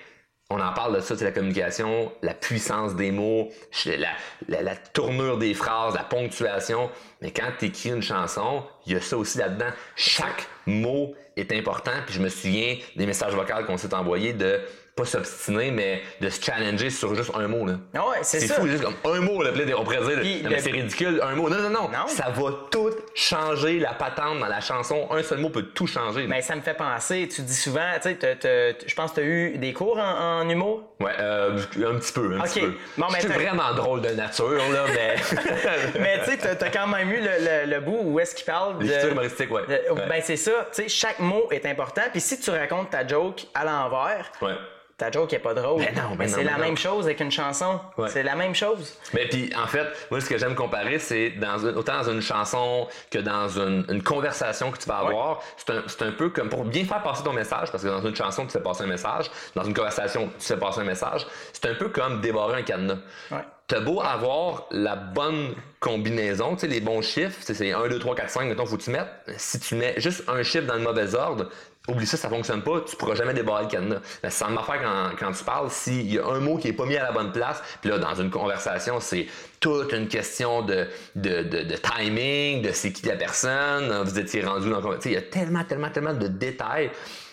[0.50, 3.50] on en parle de ça, c'est la communication, la puissance des mots,
[3.86, 6.90] la, la, tournure des phrases, la ponctuation.
[7.22, 9.70] Mais quand tu écris une chanson, il y a ça aussi là-dedans.
[9.94, 11.92] Chaque mot est important.
[12.04, 14.60] Puis je me souviens des messages vocaux qu'on s'est envoyés de
[14.96, 17.66] pas s'obstiner, mais de se challenger sur juste un mot.
[17.66, 17.74] Là.
[17.94, 21.20] Ah ouais, c'est fou, juste comme un mot, là, on pourrait dire, mais c'est ridicule,
[21.22, 21.48] un mot.
[21.48, 25.08] Non, non, non, Ça va tout changer la patente dans la chanson.
[25.10, 26.26] Un seul mot peut tout changer.
[26.26, 29.24] Mais ça me fait penser, tu dis souvent, tu sais, je pense que tu as
[29.24, 30.84] eu des cours en, humour?
[31.00, 32.36] Ouais, euh, un petit peu.
[32.36, 32.74] Un petit peu.
[32.98, 35.14] je suis vraiment drôle de nature, là, mais.
[36.00, 38.78] mais tu sais, tu as quand même eu le, le, bout où est-ce qu'il parle
[38.78, 38.84] de.
[38.84, 39.62] L'écriture humoristique, ouais.
[40.08, 40.68] Ben, c'est ça.
[40.74, 42.02] Tu sais, chaque mot est important.
[42.10, 44.54] Puis si tu racontes ta joke à l'envers, ouais
[45.00, 45.82] ta joke est pas drôle.
[45.82, 47.80] Ben non, c'est la même chose avec une chanson.
[48.08, 48.98] C'est la même chose.
[49.14, 52.86] Mais puis en fait, moi ce que j'aime comparer, c'est dans autant dans une chanson
[53.10, 55.40] que dans une, conversation que tu vas avoir.
[55.56, 58.44] C'est un, peu comme pour bien faire passer ton message, parce que dans une chanson
[58.44, 61.26] tu fais passer un message, dans une conversation tu fais passer un message.
[61.54, 62.98] C'est un peu comme débarrer un cadenas.
[63.30, 63.38] Ouais.
[63.68, 68.16] T'as beau avoir la bonne combinaison, tu sais, les bons chiffres, c'est 1, 2, 3,
[68.16, 69.06] 4, 5, mettons, faut que tu mettes.
[69.36, 71.48] Si tu mets juste un chiffre dans le mauvais ordre,
[71.88, 74.00] oublie ça, ça fonctionne pas, tu pourras jamais débarrer le cadenas.
[74.22, 76.72] Mais ça m'a fait quand, quand tu parles, s'il y a un mot qui est
[76.72, 79.26] pas mis à la bonne place, puis là, dans une conversation, c'est
[79.60, 84.70] toute une question de, de, de, timing, de c'est qui la personne, vous étiez rendu
[84.70, 86.90] dans il y a tellement, tellement, tellement de détails.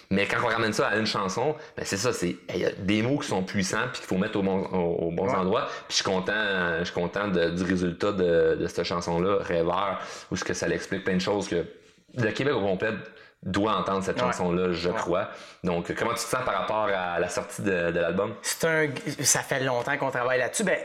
[0.10, 2.72] Mais quand on ramène ça à une chanson, ben c'est ça, c'est il y a
[2.72, 5.66] des mots qui sont puissants puis qu'il faut mettre au bon, au, bons endroits.
[5.66, 10.00] Puis je suis content, je suis content du résultat de, de cette chanson-là, Rêveur,
[10.32, 11.66] où ce que ça l'explique plein de choses que
[12.16, 12.94] le Québec au complet
[13.44, 15.30] doit entendre cette chanson-là, je crois.
[15.64, 18.36] Donc, comment tu te sens par rapport à la sortie de, l'album?
[18.42, 18.90] C'est un...
[19.22, 20.64] Ça fait longtemps qu'on travaille là-dessus.
[20.64, 20.78] Ben,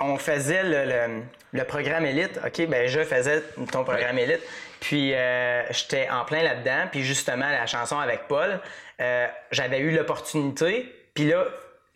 [0.00, 2.40] on faisait le, le, programme Elite.
[2.44, 4.42] OK, ben je faisais ton programme Elite.
[4.80, 6.88] Puis euh, j'étais en plein là-dedans.
[6.90, 8.60] Puis justement, la chanson avec Paul,
[9.00, 10.94] euh, j'avais eu l'opportunité.
[11.14, 11.44] Puis là,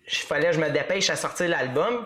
[0.07, 2.05] il fallait que je me dépêche à sortir l'album.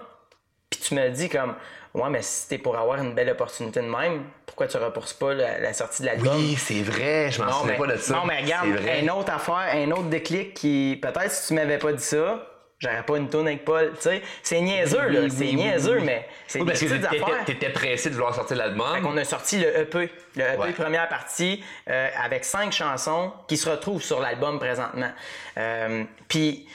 [0.70, 1.54] Puis tu me dis comme,
[1.94, 4.24] Ouais, mais si c'était pour avoir une belle opportunité de même,
[4.58, 6.36] pourquoi tu repousses pas la, sortie de l'album?
[6.36, 8.14] Oui, c'est vrai, je m'en souviens pas de ça.
[8.14, 8.66] Non, mais regarde,
[9.00, 12.44] une autre affaire, un autre déclic qui, peut-être si tu m'avais pas dit ça,
[12.80, 13.92] j'aurais pas une tourne avec Paul.
[13.94, 15.20] Tu sais, c'est niaiseux, là.
[15.30, 17.44] c'est niaiseux, mais c'est oui, des petites affaires.
[17.46, 19.06] T'étais pressé de vouloir sortir l'album.
[19.06, 20.10] On a sorti le EP.
[20.34, 25.12] Le EP première partie euh, avec cinq chansons qui se retrouvent sur l'album présentement.
[25.56, 26.66] Euh, puis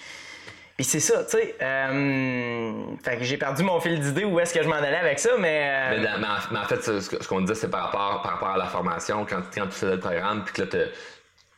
[0.76, 1.56] Puis c'est ça, tu sais.
[1.62, 2.72] Euh,
[3.04, 5.32] fait que j'ai perdu mon fil d'idée où est-ce que je m'en allais avec ça,
[5.38, 5.94] mais.
[5.96, 9.26] Euh, mais, en, fait, ce, qu'on disait, c'est par rapport, par rapport à la formation,
[9.26, 10.86] quand, quand tu faisais le programme, puis que là,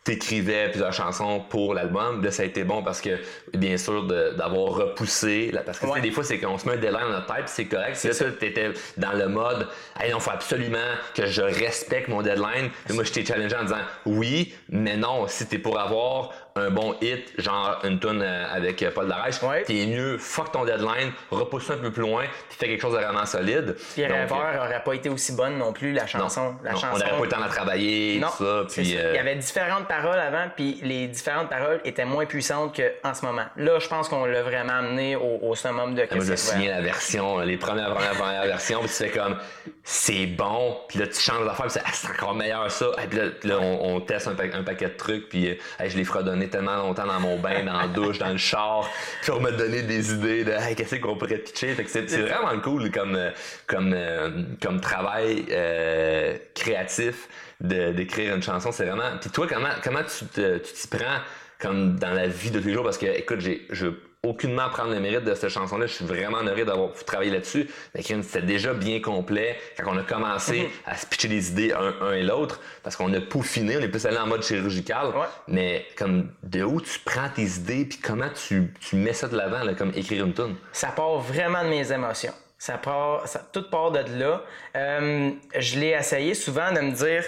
[0.06, 2.23] t'écrivais plusieurs chansons pour l'album.
[2.23, 3.19] Là, ça a été bon parce que,
[3.54, 5.51] bien sûr, d'avoir repoussé.
[5.65, 7.95] parce que des fois, c'est qu'on se met un délai dans notre tête, c'est correct.
[7.95, 9.67] C'est ça, t'étais dans le mode,
[9.99, 10.78] hey, il faut absolument
[11.15, 12.69] que je respecte mon deadline.
[12.88, 16.69] Et moi, je t'ai challengé en disant, oui, mais non, si t'es pour avoir un
[16.69, 19.63] bon hit, genre une tune euh, avec euh, Paul Darèche, ouais.
[19.63, 22.99] t'es mieux, fuck ton deadline, repousse un peu plus loin, puis fais quelque chose de
[22.99, 23.75] vraiment solide.
[23.93, 26.55] Puis Rêveur n'aurait pas été aussi bonne non plus, la chanson.
[26.63, 26.87] la chanson.
[26.93, 28.63] On n'aurait pas eu le temps de travailler, tout ça.
[28.69, 32.73] Puis, euh, Il y avait différentes paroles avant, puis les différentes paroles étaient moins puissantes
[32.73, 33.47] qu'en ce moment.
[33.57, 37.39] Là, je pense qu'on l'a vraiment amené au, summum de Moi, j'ai signé la version,
[37.39, 39.35] les premières, premières, premières versions, puis tu fais comme,
[39.83, 42.85] c'est bon, puis là, tu changes l'affaire, puis ah, c'est encore meilleur ça.
[43.03, 47.05] Et puis là, on, teste un, paquet de trucs, puis je les fredonne tellement longtemps
[47.05, 48.89] dans mon bain, dans la douche, dans le char,
[49.25, 51.75] pour me donner des idées de qu'est-ce qu'on pourrait pitcher?
[51.88, 53.31] c'est, vraiment cool comme, euh,
[53.67, 57.27] comme, euh, comme travail euh, créatif
[57.60, 58.71] d'écrire une chanson.
[58.71, 59.17] C'est vraiment.
[59.19, 61.19] Puis toi, comment, comment tu, tu t'y prends
[61.60, 62.84] comme dans la vie de tous les jours?
[62.84, 63.88] Parce que, écoute, j'ai, je
[64.25, 65.85] aucunement prendre le mérite de cette chanson-là.
[65.88, 67.69] Je suis vraiment heureux d'avoir travaillé là-dessus.
[67.95, 70.69] C'était déjà bien complet quand on a commencé mhm.
[70.85, 74.05] à se pitcher des idées un, et l'autre, parce qu'on a peaufiné, on est plus
[74.05, 75.13] allé en mode chirurgical.
[75.47, 79.61] Mais comme de où tu prends tes idées, puis comment tu, mets ça de l'avant,
[79.75, 80.55] comme écrire une tune?
[80.71, 82.33] Ça part vraiment de mes émotions.
[82.57, 84.41] Ça part, ça, tout part de là.
[84.75, 87.23] Euh, je l'ai essayé souvent de me dire,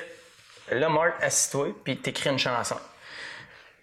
[0.72, 2.78] là, Marc, assis-toi, puis t'écris une chanson.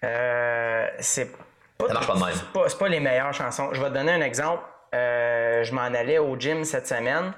[0.03, 1.31] Euh, c'est
[1.77, 2.67] pas, ça marche pas même.
[2.67, 3.73] C'est pas, les meilleures chansons.
[3.73, 4.63] Je vais te donner un exemple.
[4.93, 7.33] Euh, je m'en allais au gym cette semaine.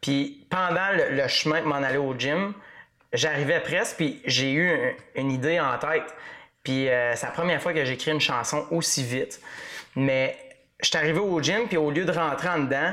[0.00, 2.52] Puis pendant le, chemin de m'en aller au gym,
[3.12, 6.14] j'arrivais presque, puis j'ai eu une idée en tête.
[6.62, 9.40] Puis euh, c'est la première fois que j'écris une chanson aussi vite.
[9.94, 10.38] Mais
[10.80, 12.92] je suis arrivé au gym, puis au lieu de rentrer en dedans,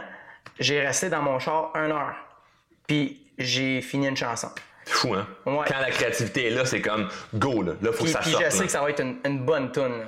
[0.60, 2.16] j'ai resté dans mon char une heure.
[2.88, 4.50] Puis j'ai fini une chanson.
[4.86, 5.28] Fou, hein?
[5.46, 7.74] Quand la créativité est là, c'est comme go, là.
[7.82, 8.36] Là, faut que ça sorte.
[8.36, 10.08] Puis je sais que ça va être une, bonne tune.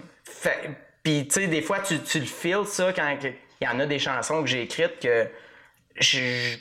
[1.04, 3.86] Puis, tu sais, des fois, tu, tu le feels, ça, quand il y en a
[3.86, 5.28] des chansons que j'ai écrites que
[5.98, 6.56] je,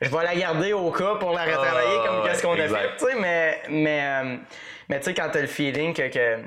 [0.00, 3.06] je vais la garder au cas pour la retravailler comme qu'est-ce qu'on a fait, tu
[3.06, 4.36] sais, mais, mais, euh,
[4.88, 6.38] mais tu sais, quand tu as le feeling que, que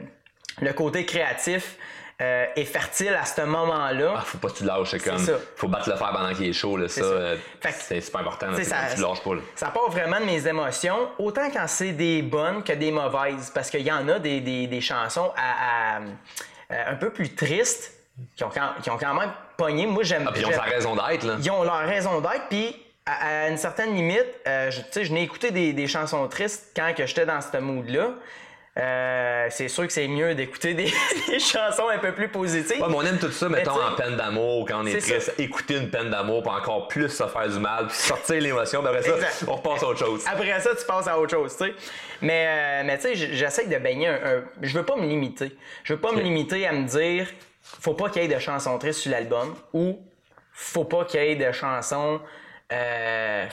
[0.62, 1.78] le côté créatif,
[2.22, 4.16] euh, est fertile à ce moment-là.
[4.18, 5.26] Ah, faut pas que tu lâches, c'est comme.
[5.56, 7.02] Faut battre le fer pendant qu'il est chaud, là, ça.
[7.02, 7.38] Euh,
[7.72, 9.32] c'est super important, ça, tu lâches pas.
[9.56, 13.70] Ça part vraiment de mes émotions, autant quand c'est des bonnes que des mauvaises, parce
[13.70, 16.00] qu'il y en a des, des, des chansons à,
[16.70, 17.94] un peu plus tristes
[18.36, 19.86] qui ont quand, qui ont quand même pogné.
[19.86, 20.26] Moi, j'aime.
[20.28, 21.38] Ah, puis ils ont leur raison d'être, là.
[21.42, 25.52] Ils ont leur raison d'être, puis à, une certaine limite, euh, je, je n'ai écouté
[25.52, 28.12] des, des, chansons tristes quand que j'étais dans ce mood-là.
[28.78, 30.88] Euh, c'est sûr que c'est mieux d'écouter des,
[31.40, 32.82] chansons un peu plus positives.
[32.82, 35.78] Ouais, mais on aime tout ça, mettons, en peine d'amour, quand on est triste, écouter
[35.78, 39.16] une peine d'amour pour encore plus se faire du mal, puis sortir l'émotion, après ça,
[39.48, 40.24] on repasse à autre chose.
[40.28, 41.74] Après ça, tu passes à autre chose, tu sais.
[42.22, 45.56] Mais, euh, mais tu sais, j'essaie de baigner un, Je veux pas me limiter.
[45.84, 47.28] Je veux pas me limiter à me dire,
[47.62, 50.00] faut pas qu'il y ait de chansons tristes sur l'album, ou
[50.54, 52.22] faut pas qu'il y ait de chansons.
[52.72, 53.46] Euh,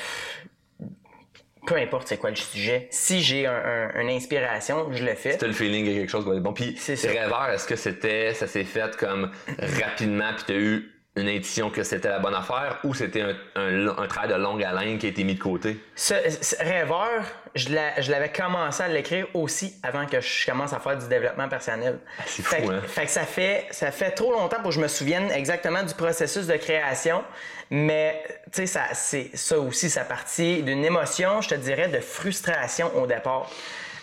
[1.67, 5.33] peu importe c'est quoi le sujet, si j'ai une inspiration, je le fais.
[5.33, 6.53] C'était le feeling qu'il y a quelque chose bon.
[6.53, 11.29] Puis, rêveur, est-ce que c'était, ça s'est fait comme rapidement, puis tu as eu une
[11.29, 15.07] intuition que c'était la bonne affaire ou c'était un, un, travail de longue haleine qui
[15.07, 15.79] a été mis de côté?
[15.95, 16.15] Ce,
[16.61, 17.23] rêveur,
[17.55, 17.71] je
[18.11, 21.99] l'avais commencé à l'écrire aussi avant que je commence à faire du développement personnel.
[22.19, 22.81] Ah, c'est fou, hein?
[22.87, 25.95] Fait que ça fait, ça fait trop longtemps pour que je me souvienne exactement du
[25.95, 27.25] processus de création.
[27.71, 32.95] Mais, tu sais, ça, ça aussi, ça partit d'une émotion, je te dirais, de frustration
[32.97, 33.51] au départ.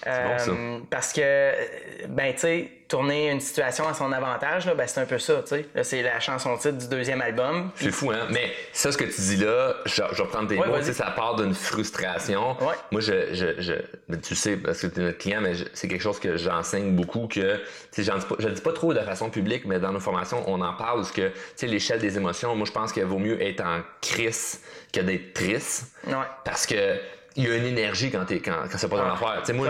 [0.06, 1.52] Euh, parce que,
[2.10, 5.42] ben, tu sais, tourner une situation à son avantage, là, ben, c'est un peu ça,
[5.42, 5.84] tu sais.
[5.84, 7.72] c'est la chanson titre du deuxième album.
[7.76, 8.28] C'est fou, hein?
[8.30, 10.94] Mais ça, ce que tu dis là, je, je vais prendre tes mots, tu sais,
[10.94, 12.58] ça part d'une frustration.
[12.92, 16.02] Moi, je, je, je, tu sais, parce que tu es notre client, mais c'est quelque
[16.04, 17.58] chose que j'enseigne beaucoup, que,
[17.92, 20.62] tu sais, je ne dis pas trop de façon publique, mais dans nos formations, on
[20.62, 23.42] en parle, parce que, tu sais, l'échelle des émotions, moi, je pense qu'il vaut mieux
[23.42, 24.62] être en crise
[24.92, 25.96] que d'être triste.
[26.44, 27.00] Parce que
[27.36, 29.46] il y a une énergie quand, es, quand, quand c'est pas ton ah, affaire.
[29.46, 29.70] sais moi,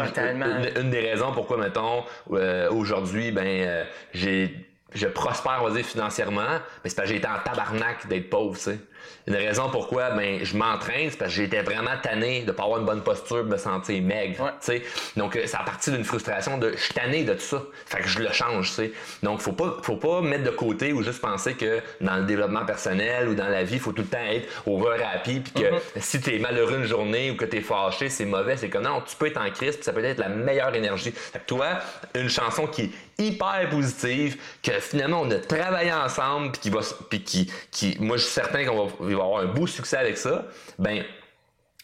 [0.77, 5.85] une, des raisons pourquoi, mettons, euh, aujourd'hui, ben, euh, j'ai je prospère, on va dire,
[5.85, 8.79] financièrement, mais c'est parce que j'ai été en tabarnak d'être pauvre, tu sais.
[9.25, 12.79] Une raison pourquoi ben, je m'entraîne, c'est parce que j'étais vraiment tanné de pas avoir
[12.79, 14.53] une bonne posture, de me sentir maigre.
[14.59, 14.83] sais.
[15.15, 17.63] Donc, c'est à partir d'une frustration de je suis tanné de tout ça.
[17.85, 18.71] Fait que je le change.
[18.71, 18.91] sais.
[19.21, 22.65] Donc, faut pas, faut pas mettre de côté ou juste penser que dans le développement
[22.65, 25.39] personnel ou dans la vie, il faut tout le temps être over happy.
[25.39, 25.79] Puis que mm-hmm.
[25.99, 28.57] si tu es malheureux une journée ou que tu es fâché, c'est mauvais.
[28.57, 31.11] C'est que non, tu peux être en crise, puis ça peut être la meilleure énergie.
[31.11, 31.79] Fait que toi,
[32.13, 37.23] une chanson qui hyper positive, que finalement on a travaillé ensemble, puis qui va, puis
[37.23, 40.45] qui, qui, moi je suis certain qu'on va, va avoir un beau succès avec ça,
[40.79, 41.03] ben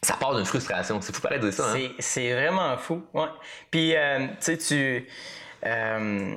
[0.01, 1.01] ça part d'une frustration.
[1.01, 1.71] C'est fou pareil de dire ça.
[1.73, 1.89] Hein?
[1.99, 3.03] C'est vraiment fou.
[3.13, 3.27] Ouais.
[3.69, 5.07] Puis, euh, tu sais, tu.
[5.65, 6.35] Euh,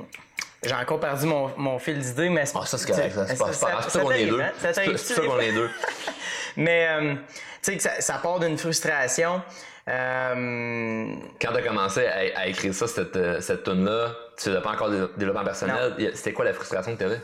[0.63, 2.57] j'ai encore perdu mon, mon fil d'idée, mais c'est.
[2.59, 3.15] Ah, ça, c'est correct.
[3.27, 4.41] C'est pas ça qu'on est deux.
[4.59, 5.69] C'est ça qu'on est deux.
[6.57, 7.15] mais, euh,
[7.61, 9.41] tu sais, ça, ça part d'une frustration.
[9.87, 11.15] Euh...
[11.41, 15.11] Quand tu as commencé à, écrire ça, cette, cette tune-là, tu n'as pas encore de
[15.17, 15.95] développement personnel.
[16.13, 17.21] C'était quoi la frustration que tu avais?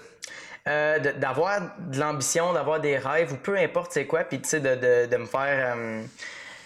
[0.68, 4.60] Euh, d'avoir de, l'ambition, d'avoir des rêves ou peu importe c'est quoi, puis tu sais,
[4.60, 5.76] de, de, de, me faire.
[5.76, 6.03] Euh,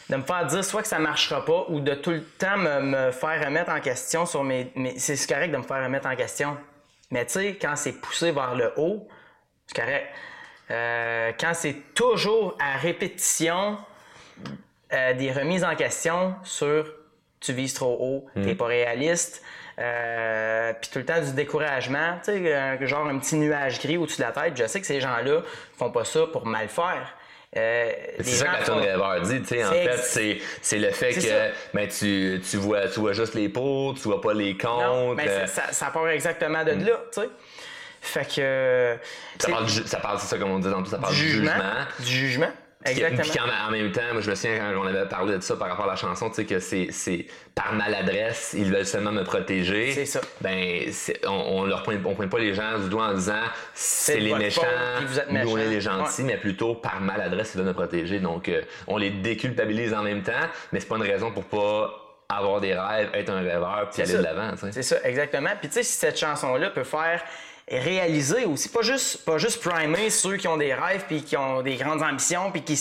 [0.10, 2.82] de me faire dire soit que ça marchera pas ou de tout le temps me,
[2.82, 4.72] me faire remettre en question sur mes.
[4.76, 6.58] mes c'est correct de me faire remettre en question.
[7.12, 9.08] Mais tu sais, quand c'est poussé vers le haut,
[9.68, 10.08] c'est correct.
[10.72, 13.78] Euh, quand c'est toujours à répétition
[14.92, 16.86] des remises en question sur
[17.40, 18.58] tu vises trop haut, tu t'es mm.
[18.58, 19.44] pas réaliste,
[19.80, 24.18] euh, puis tout le temps du découragement, tu sais, genre un petit nuage gris au-dessus
[24.18, 24.54] de la tête.
[24.56, 25.42] Je sais que ces gens-là
[25.78, 27.16] font pas ça pour mal faire.
[27.56, 31.52] Euh, c'est ça que la rêveur dit, tu sais, en fait, c'est le fait que
[31.76, 34.82] ben, tu, tu, vois, tu vois juste les pots, tu vois pas les comptes.
[34.82, 35.46] Non, euh.
[35.46, 36.86] ça, ça, part exactement de mm.
[36.86, 37.30] là, tu sais.
[38.02, 38.98] Fait que.
[39.40, 41.52] Ça parle, ça parle, c'est ça comme on dit ça parle du jugement.
[42.00, 42.52] Du jugement.
[42.86, 43.22] Exactement.
[43.22, 45.70] Puis en, même temps, moi, je me souviens quand on avait parlé de ça par
[45.70, 47.26] rapport à la chanson, tu sais, que c'est
[47.56, 49.92] par maladresse, ils veulent seulement me protéger.
[49.92, 50.22] C'est ça.
[50.42, 50.92] Ben,
[51.26, 54.34] on, on leur pointe, on pointe pas les gens du doigt en disant c'est les
[54.34, 54.62] méchants,
[55.30, 58.20] nous on est les gentils, mais plutôt par maladresse, ils veulent me protéger.
[58.20, 60.32] Donc, euh, on les déculpabilise en même temps,
[60.72, 64.14] mais c'est pas une raison pour pas avoir des rêves, être un rêveur, puis aller
[64.14, 64.52] de l'avant.
[64.72, 65.52] C'est ça, exactement.
[65.60, 67.22] Puis tu sais, si cette chanson-là peut faire
[67.70, 71.62] réaliser aussi, pas juste, pas juste primer ceux qui ont des rêves puis qui ont
[71.62, 72.80] des grandes ambitions puis qui,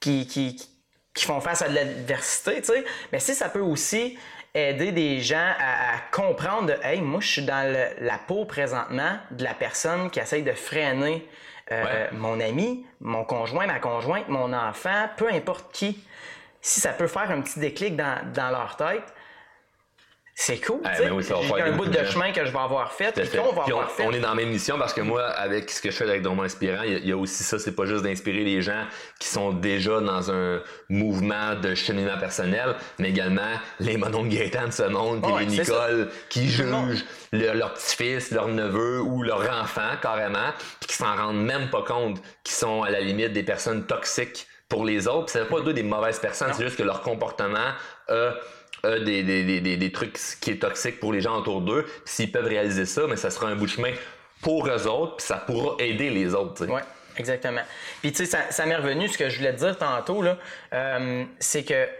[0.00, 0.68] qui, qui,
[1.14, 4.18] qui font face à de l'adversité, tu sais, mais si ça peut aussi
[4.54, 9.44] aider des gens à, comprendre de Hey, moi je suis dans la peau présentement de
[9.44, 11.26] la personne qui essaye de freiner
[11.70, 16.04] euh, mon ami, mon conjoint, ma conjointe, mon enfant, peu importe qui.
[16.60, 19.14] Si ça peut faire un petit déclic dans, dans leur tête,
[20.34, 20.80] c'est cool.
[20.84, 23.64] Eh, ben J'ai un bout de chemin que je vais avoir fait, puis qu'on va
[23.64, 24.04] avoir fait.
[24.06, 26.22] On est dans la même mission parce que moi, avec ce que je fais avec
[26.22, 28.84] Don Inspirant, il y, a aussi ça, c'est pas juste d'inspirer les gens
[29.20, 33.42] qui sont déjà dans un mouvement de cheminement personnel, mais également
[33.78, 38.48] les monos de Gaëtan de ce monde, puis les Nicole qui jugent leur petit-fils, leur
[38.48, 42.90] neveu ou leur enfant carrément, puis qui s'en rendent même pas compte, qui sont à
[42.90, 45.30] la limite des personnes toxiques pour les autres.
[45.30, 47.58] C'est pas deux des mauvaises personnes, c'est juste que leur comportement
[48.08, 48.30] a
[48.84, 51.86] des, des, des, des, trucs qui est toxique pour les gens autour d'eux.
[52.04, 53.92] S'ils peuvent réaliser ça, mais ça sera un bout de chemin
[54.42, 56.66] pour eux autres, puis ça pourra aider les autres.
[56.66, 56.80] Oui,
[57.16, 57.62] exactement.
[58.00, 60.36] Puis tu sais, ça, ça m'est revenu ce que je voulais te dire tantôt, là,
[60.72, 61.90] euh, c'est que tu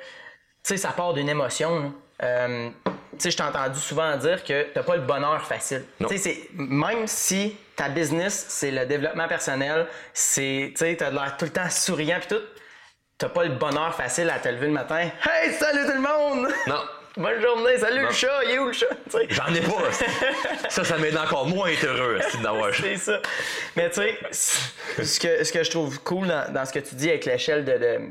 [0.63, 1.93] sais, ça part d'une émotion.
[2.23, 5.85] Euh, tu sais, je t'ai entendu souvent dire que t'as pas le bonheur facile.
[6.09, 11.37] Tu sais, même si ta business, c'est le développement personnel, c'est, tu sais, t'as l'air
[11.37, 12.43] tout le temps souriant puis tout,
[13.19, 15.09] t'as pas le bonheur facile à te lever le matin.
[15.29, 16.53] Hey, salut tout le monde!
[16.67, 16.81] Non.
[17.17, 18.87] Bonne journée, salut le chat, il est où le chat?
[19.29, 19.93] J'en ai pas.
[20.71, 23.21] ça, ça m'aide encore moins être heureux d'avoir C'est ça.
[23.77, 24.19] Mais tu sais,
[25.05, 27.67] ce que, ce que je trouve cool dans, ce que tu dis avec l'échelle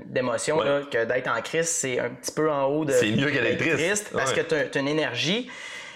[0.06, 2.92] d'émotion, de, que d'être en crise, c'est un petit peu en haut de.
[2.92, 3.78] C'est mieux qu'être triste.
[3.78, 4.10] triste.
[4.14, 5.50] Parce que tu as, une énergie.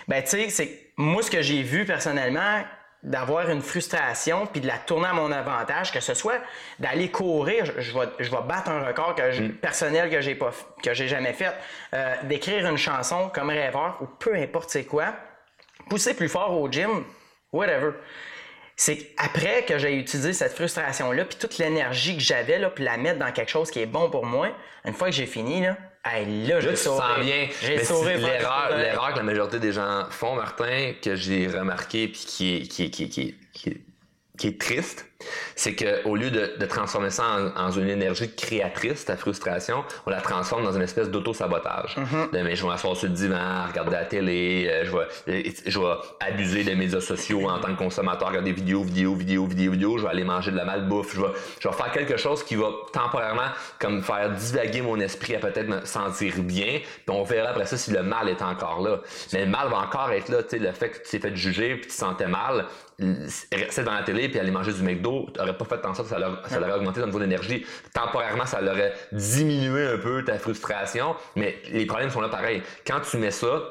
[0.07, 2.63] Ben, tu sais, c'est moi, ce que j'ai vu personnellement,
[3.05, 6.41] d'avoir une frustration puis de la tourner à mon avantage, que ce soit
[6.79, 9.53] d'aller courir, je, vais, je vais battre un record que mm.
[9.57, 10.51] personnel que j'ai pas
[10.81, 11.53] que j'ai jamais fait,
[11.93, 15.13] euh, d'écrire une chanson comme rêveur ou peu importe c'est quoi,
[15.87, 17.03] pousser plus fort au gym,
[17.53, 17.91] whatever.
[18.75, 22.97] C'est après que j'ai utilisé cette frustration-là, puis toute l'énergie que j'avais, là, puis la
[22.97, 24.49] mettre dans quelque chose qui est bon pour moi,
[24.83, 25.77] une fois que j'ai fini, là,
[26.07, 27.47] Hey, là, je sens bien.
[27.63, 32.61] L'erreur, l'erreur que la majorité des gens font, Martin, que j'ai remarqué puis qui est,
[32.67, 33.81] qui, qui, qui, qui,
[34.37, 35.07] qui est triste,
[35.55, 37.23] c'est qu'au lieu de, de, transformer ça
[37.55, 41.95] en, une énergie créatrice, ta frustration, on la transforme dans une espèce d'auto-sabotage.
[42.33, 45.93] Mais je vais m'asseoir sur le divan, regarder la télé, euh, je, vais, je vais
[46.19, 49.97] abuser des médias sociaux en tant que consommateur, regarder des vidéos, vidéos, vidéos, vidéos, vidéos,
[49.97, 52.55] je vais aller manger de la malbouffe, je vais, je vais faire quelque chose qui
[52.55, 53.49] va temporairement
[53.79, 57.77] comme faire divaguer mon esprit à peut-être me sentir bien, puis on verra après ça
[57.77, 58.99] si le mal est encore là.
[59.33, 61.35] Mais le mal va encore être là, tu sais, le fait que tu t'es fait
[61.35, 62.65] juger puis tu te sentais mal,
[63.51, 66.09] rester dans la télé puis aller manger du McDo McDo n'aurait pas fait en sorte
[66.09, 67.65] que ça, leur, ça aurait augmenté ton niveau d'énergie.
[67.93, 72.61] Temporairement, ça leur aurait diminué un peu ta frustration, mais les problèmes sont là pareil.
[72.85, 73.61] Quand tu mets ça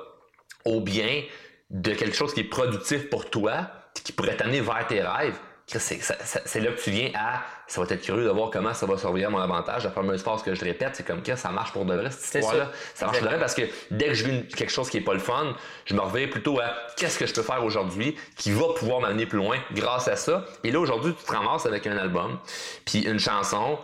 [0.65, 1.23] au bien
[1.71, 6.61] de quelque chose qui est productif pour toi, qui pourrait t'amener vers tes rêves, c'est
[6.61, 7.43] là que tu viens à.
[7.67, 9.85] Ça va être curieux de voir comment ça va surveiller à mon avantage.
[9.85, 12.43] La fameuse phrase que je répète, c'est comme que ça marche pour de vrai, cette
[12.43, 12.71] histoire-là.
[12.95, 15.03] Ça marche pour de vrai parce que dès que je vis quelque chose qui est
[15.03, 15.57] pas le fun,
[15.87, 19.25] je me reviens plutôt à qu'est-ce que je peux faire aujourd'hui qui va pouvoir m'amener
[19.25, 20.45] plus loin grâce à ça.
[20.65, 22.39] Et là, aujourd'hui, tu te ramasses avec un album,
[22.85, 23.79] puis une chanson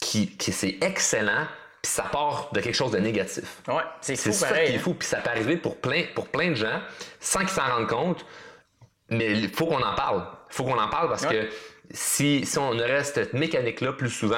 [0.00, 1.46] qui, qui c'est excellent,
[1.82, 3.60] puis ça part de quelque chose de négatif.
[3.68, 4.80] Ouais, c'est fou, ça qui est hein.
[4.80, 6.80] fou, puis ça peut arriver pour plein, pour plein de gens
[7.20, 8.24] sans qu'ils s'en rendent compte.
[9.10, 10.24] Mais il faut qu'on en parle.
[10.52, 11.48] Faut qu'on en parle parce que
[11.90, 14.36] si, si on reste cette mécanique-là plus souvent,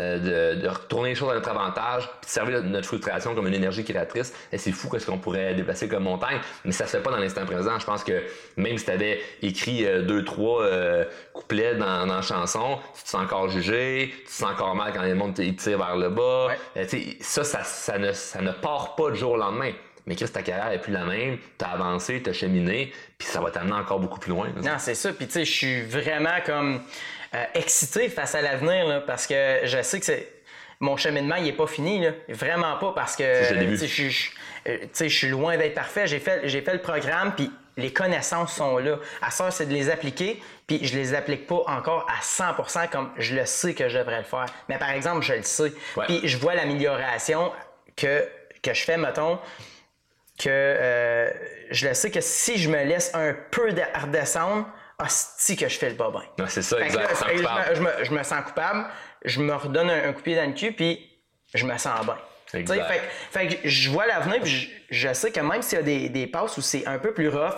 [0.00, 3.46] euh, de, de, retourner les choses à notre avantage, puis de servir notre frustration comme
[3.46, 6.96] une énergie créatrice, eh, c'est fou qu'est-ce qu'on pourrait déplacer comme montagne, mais ça se
[6.96, 7.78] fait pas dans l'instant présent.
[7.78, 8.22] Je pense que
[8.56, 13.02] même si tu avais écrit euh, deux, trois euh, couplets dans, dans la chanson, tu
[13.04, 15.96] te sens encore jugé, tu te sens encore mal quand les monde te tire vers
[15.96, 16.48] le bas.
[17.20, 19.72] ça, ça, ça, ne, ça ne part pas du jour au lendemain
[20.06, 23.50] mais Chris, ta carrière est plus la même, t'as avancé, t'as cheminé, puis ça va
[23.50, 24.48] t'amener encore beaucoup plus loin.
[24.62, 25.12] Non, c'est ça.
[25.12, 26.82] Puis tu sais, je suis vraiment comme
[27.34, 30.40] euh, excité face à l'avenir, parce que je sais que c'est
[30.80, 32.12] mon cheminement, il est pas fini, là.
[32.28, 33.24] Vraiment pas, parce que
[34.64, 36.06] je suis loin d'être parfait.
[36.06, 38.98] J'ai fait, j'ai fait le programme, puis les connaissances sont là.
[39.20, 43.10] À ça, c'est de les appliquer, puis je les applique pas encore à 100% comme
[43.16, 44.46] je le sais que je devrais le faire.
[44.68, 45.72] Mais par exemple, je le sais.
[46.06, 47.52] Puis je vois l'amélioration
[47.96, 48.26] que,
[48.62, 49.38] que je fais, mettons,
[50.40, 51.30] que euh,
[51.70, 54.66] je le sais que si je me laisse un peu redescendre,
[54.98, 56.46] hostie que je fais le pas bien.
[56.46, 57.10] c'est ça, exact.
[57.74, 58.86] je, me, je, me, sens coupable,
[59.24, 61.08] je me redonne un, coup de pied dans le cul, puis
[61.54, 62.16] je me sens bien.
[62.46, 66.08] Fait, fait, que je vois l'avenir, puis je, sais que même s'il y a des,
[66.08, 67.54] des passes où c'est un peu plus rough,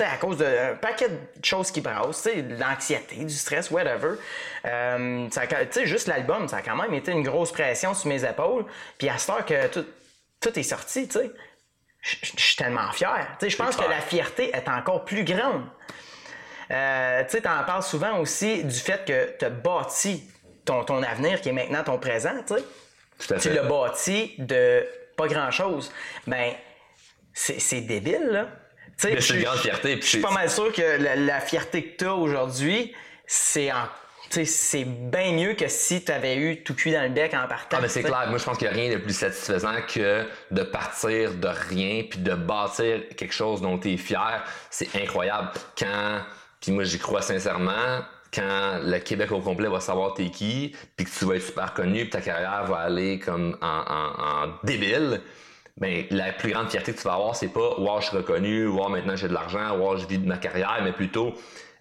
[0.00, 4.16] à cause d'un paquet de choses qui brassent, de l'anxiété, du stress, whatever.
[4.64, 5.28] Euh,
[5.84, 8.66] juste l'album, ça a quand même été une grosse pression sur mes épaules.
[8.98, 9.86] Puis à ce temps que tout,
[10.40, 11.30] tout est sorti, tu sais
[12.06, 13.36] je, suis tellement fier.
[13.42, 15.64] Je pense que la fierté est encore plus grande.
[16.70, 20.24] Euh, tu en parles souvent aussi du fait que tu as bâti
[20.64, 22.34] ton, ton avenir qui est maintenant ton présent.
[23.18, 24.86] Tu l'as bâti de
[25.16, 25.92] pas grand-chose.
[26.26, 26.54] Ben,
[27.32, 28.48] c'est débile, là.
[28.96, 29.98] c'est une grande fierté.
[30.00, 32.94] Je suis pas mal sûr que la, la fierté que tu as aujourd'hui,
[33.26, 33.86] c'est en
[34.30, 37.78] c'est bien mieux que si tu avais eu tout cuit dans le bec en partant.
[37.78, 38.26] Ah, mais c'est clair.
[38.28, 42.02] Moi, je pense qu'il n'y a rien de plus satisfaisant que de partir de rien
[42.08, 44.44] puis de bâtir quelque chose dont tu es fier.
[44.70, 45.50] C'est incroyable.
[45.78, 46.20] Quand,
[46.60, 48.02] puis moi, j'y crois sincèrement,
[48.32, 51.72] quand le Québec au complet va savoir t'es qui, puis que tu vas être super
[51.72, 55.20] connu, puis ta carrière va aller comme en, en, débile,
[55.78, 58.66] ben la plus grande fierté que tu vas avoir, c'est pas wow, je suis reconnu,
[58.66, 61.34] wow, maintenant j'ai de l'argent, wow, je vis de ma carrière, mais plutôt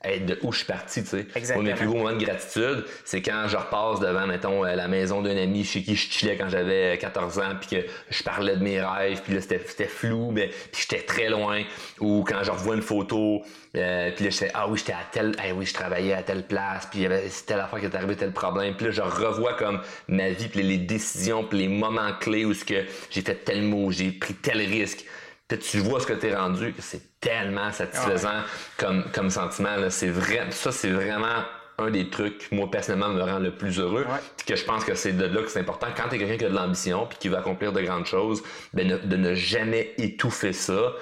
[0.04, 1.28] de où je suis parti, tu sais.
[1.36, 1.64] Exactement.
[1.64, 5.22] mes plus beaux moments de gratitude, c'est quand je repasse devant, mettons, euh, la maison
[5.22, 8.64] d'un ami chez qui je chillais quand j'avais 14 ans, puis que je parlais de
[8.64, 11.64] mes rêves, puis là, c'était flou, mais puis j'étais très loin.
[12.00, 13.43] Ou quand je revois une photo,
[13.76, 16.43] euh, puis là, je ah oui, j'étais à telle, eh oui, je travaillais à telle
[16.43, 18.76] place, puis il y avait telle affaire qui est arrivé, tel problème.
[18.76, 22.54] Puis là, je revois comme ma vie, puis les décisions, puis les moments clés où
[22.54, 25.06] ce que j'ai fait tel mot, j'ai pris tel risque
[25.50, 28.41] tu vois ce que tu es rendu, c'est tellement satisfaisant
[28.78, 29.89] comme, comme sentiment.
[29.89, 31.43] C'est vrai, ça, c'est vraiment
[31.78, 34.06] un des trucs qui, moi, personnellement, me rend le plus heureux.
[34.46, 35.88] Que je pense que c'est de là que c'est important.
[35.96, 38.43] Quand tu es quelqu'un qui a de l'ambition puis qui veut accomplir de grandes choses,
[38.74, 40.93] ben, de ne jamais étouffer ça.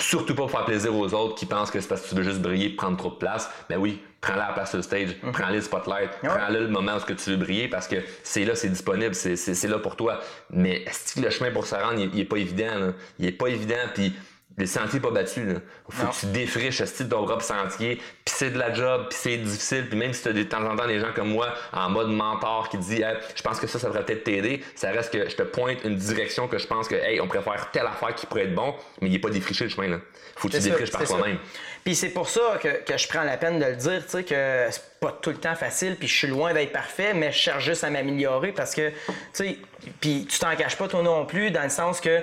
[0.00, 2.22] Surtout pas pour faire plaisir aux autres qui pensent que c'est parce que tu veux
[2.22, 3.50] juste briller et prendre trop de place.
[3.68, 5.32] Ben oui, prends-la à place sur le stage, mhm.
[5.32, 8.68] prends-le le spotlight, prends-le le moment où tu veux briller parce que c'est là, c'est
[8.68, 10.20] disponible, c'est là pour toi.
[10.50, 12.92] Mais est-ce que le chemin pour se rendre, il, il est pas évident.
[13.18, 14.14] Il est pas évident, puis
[14.60, 15.44] le sentier pas battu.
[15.44, 15.54] Là.
[15.88, 17.96] Faut que tu défriches style ton propre sentier.
[18.24, 19.88] Puis c'est de la job, puis c'est difficile.
[19.88, 22.08] Puis même si tu as de temps en temps des gens comme moi en mode
[22.08, 23.02] mentor qui dit
[23.34, 25.96] je pense que ça, ça devrait peut-être t'aider, ça reste que je te pointe une
[25.96, 29.08] direction que je pense que hey, on préfère telle affaire qui pourrait être bon, mais
[29.08, 29.88] il est pas défriché le chemin.
[29.88, 29.98] Là.
[30.36, 31.38] Faut que tu défriches par toi-même.
[31.84, 34.24] Puis c'est pour ça que, que, je prends la peine de le dire, tu sais,
[34.24, 37.38] que c'est pas tout le temps facile, puis je suis loin d'être parfait, mais je
[37.38, 38.94] cherche juste à m'améliorer parce que, tu
[39.32, 39.58] sais,
[40.00, 42.22] puis tu t'en caches pas toi non plus, dans le sens que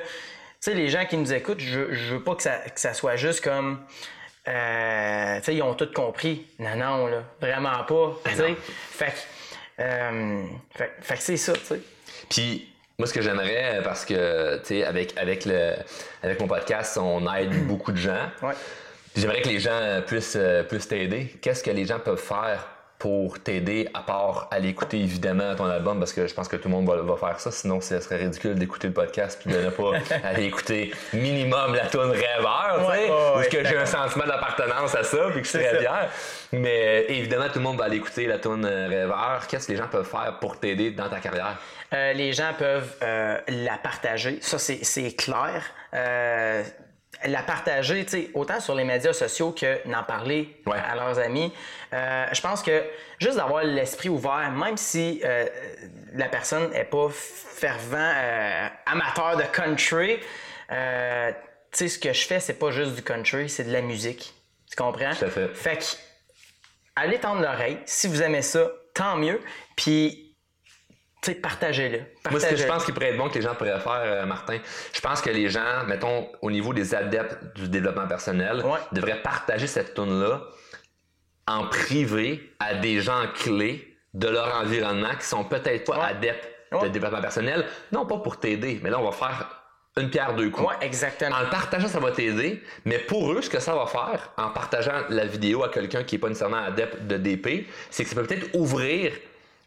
[0.60, 3.16] sais, les gens qui nous écoutent, je, je veux pas que ça, que ça soit
[3.16, 3.80] juste comme.
[4.48, 6.48] Euh, tu sais, ils ont tout compris.
[6.60, 8.18] Non, non, là, vraiment pas.
[8.24, 8.56] Ben tu sais,
[8.92, 9.28] fait,
[9.80, 11.80] euh, fait, fait que c'est ça, tu sais.
[12.30, 15.74] Puis, moi, ce que j'aimerais, parce que, tu sais, avec, avec, le,
[16.24, 18.32] avec mon podcast, on aide beaucoup de gens.
[18.42, 18.54] Ouais.
[19.16, 21.36] J'aimerais que les gens puissent, euh, puissent t'aider.
[21.42, 22.68] Qu'est-ce que les gens peuvent faire
[23.00, 26.68] pour t'aider, à part aller écouter évidemment ton album, parce que je pense que tout
[26.68, 29.70] le monde va, faire ça, sinon ce serait ridicule d'écouter le podcast puis de ne
[29.70, 29.92] pas
[30.24, 35.04] aller écouter minimum la tune rêveur, tu sais, parce que j'ai un sentiment d'appartenance à
[35.04, 36.10] ça, puis que je très fier.
[36.52, 39.46] Mais évidemment, tout le monde va aller écouter la tune rêveur.
[39.48, 41.58] Qu'est-ce que les gens peuvent faire pour t'aider dans ta carrière?
[41.94, 45.64] Euh, les gens peuvent euh, la partager, ça c'est clair.
[45.94, 46.64] Euh,
[47.26, 51.52] la partager, autant sur les médias sociaux que d'en parler à leurs amis.
[51.94, 52.84] Euh, je pense que
[53.20, 55.46] juste d'avoir l'esprit ouvert, même si euh,
[56.14, 60.20] la personne n'est pas fervent euh, amateur de country,
[61.72, 64.34] tu ce que je fais, c'est pas juste du country, c'est de la musique.
[64.70, 65.12] Tu comprends?
[65.12, 65.54] Tout fait.
[65.54, 65.86] Fait que,
[66.96, 67.80] allez tendre l'oreille.
[67.86, 69.40] Si vous aimez ça, tant mieux.
[69.76, 70.27] Puis,
[71.42, 72.00] partagez-le.
[72.32, 74.26] Moi, ce que je pense qu'il pourrait être bon que les gens pourraient faire, euh,
[74.26, 74.60] Martin,
[74.94, 79.68] je pense que les gens, mettons, au niveau des adeptes du développement personnel, devraient partager
[79.68, 80.42] cette tune-là
[81.48, 86.50] en privé à des gens clés de leur environnement qui sont peut-être pas adeptes
[86.82, 87.66] de développement personnel.
[87.92, 89.64] Non pas pour t'aider, mais là, on va faire
[89.98, 90.68] une pierre deux coups.
[90.68, 91.38] Ouais, exactement.
[91.38, 94.50] En le partageant, ça va t'aider, mais pour eux, ce que ça va faire, en
[94.50, 98.16] partageant la vidéo à quelqu'un qui n'est pas nécessairement adepte de DP, c'est que ça
[98.16, 99.14] peut peut-être ouvrir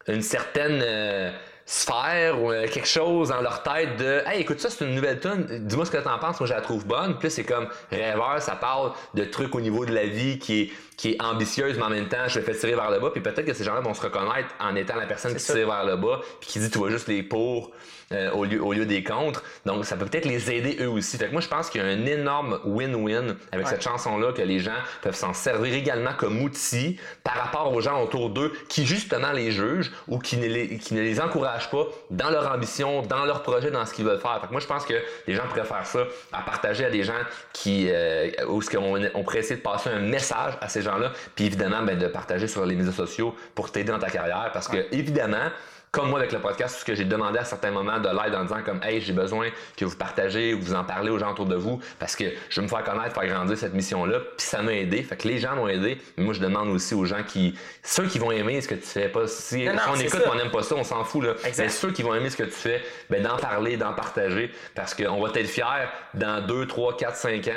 [0.08, 1.30] une certaine euh,
[1.66, 5.20] sphère ou euh, quelque chose dans leur tête de Hey, écoute ça, c'est une nouvelle
[5.20, 7.16] tune, dis-moi ce que t'en penses, moi je la trouve bonne.
[7.18, 10.70] Puis c'est comme rêveur, ça parle de trucs au niveau de la vie qui est,
[10.96, 13.10] qui est ambitieuse, mais en même temps, je le fais tirer vers le bas.
[13.10, 15.84] Puis peut-être que ces gens-là vont se reconnaître en étant la personne qui tire vers
[15.84, 17.70] le bas, puis qui dit tu vois juste les pour
[18.12, 19.44] euh, au, lieu, au lieu des contre.
[19.66, 21.16] Donc ça peut peut-être les aider eux aussi.
[21.16, 24.42] Fait que moi je pense qu'il y a un énorme win-win avec cette chanson-là que
[24.42, 28.84] les gens peuvent s'en servir également comme outil par rapport aux gens autour d'eux qui
[28.84, 33.02] justement les jugent ou qui ne les, qui ne les encouragent pas dans leur ambition,
[33.02, 34.40] dans leur projet, dans ce qu'ils veulent faire.
[34.40, 34.94] Fait que moi je pense que
[35.28, 36.00] les gens pourraient faire ça,
[36.32, 37.12] à partager à des gens
[37.52, 41.12] qui euh, où ce qu'on on pourrait essayer de passer un message à ces gens-là,
[41.36, 44.66] puis évidemment ben, de partager sur les médias sociaux pour t'aider dans ta carrière parce
[44.66, 45.50] que évidemment
[45.92, 48.44] comme moi avec le podcast, ce que j'ai demandé à certains moments de l'aide en
[48.44, 51.56] disant comme Hey, j'ai besoin que vous partagez, vous en parlez aux gens autour de
[51.56, 54.72] vous parce que je veux me faire connaître, faire grandir cette mission-là, puis ça m'a
[54.72, 55.02] aidé.
[55.02, 57.56] Fait que les gens m'ont aidé, mais moi je demande aussi aux gens qui.
[57.82, 60.62] Ceux qui vont aimer ce que tu fais, pas si, on écoute on n'aime pas
[60.62, 61.32] ça, on s'en fout là.
[61.58, 64.94] Mais ceux qui vont aimer ce que tu fais, ben d'en parler, d'en partager, parce
[64.94, 67.52] qu'on va être fiers dans 2, 3, 4, 5 ans,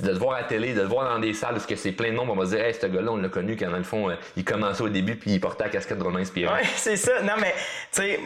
[0.00, 1.92] de te voir à la télé, de te voir dans des salles parce que c'est
[1.92, 3.82] plein de monde, on va dire Hey, ce gars-là, on l'a connu quand dans le
[3.82, 6.54] fond, euh, il commençait au début puis il portait la casquette de Romain inspirant.
[6.54, 7.20] Ouais, c'est ça.
[7.22, 7.52] Non mais
[7.90, 8.20] sais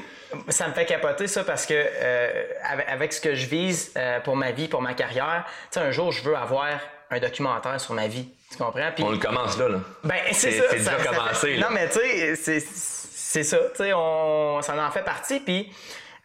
[0.48, 2.44] ça me fait capoter ça parce que euh,
[2.86, 5.90] avec, ce que je vise euh, pour ma vie, pour ma carrière, tu sais, un
[5.90, 6.68] jour je veux avoir
[7.10, 8.28] un documentaire sur ma vie.
[8.50, 8.90] Tu comprends?
[9.00, 9.78] on le commence là, là.
[10.04, 10.64] Ben, c'est ça.
[10.70, 11.58] C'est déjà commencé.
[11.58, 11.98] Non, mais tu
[12.36, 13.58] sais, c'est ça.
[13.74, 15.40] Tu sais, on, ça en fait partie.
[15.40, 15.70] Puis,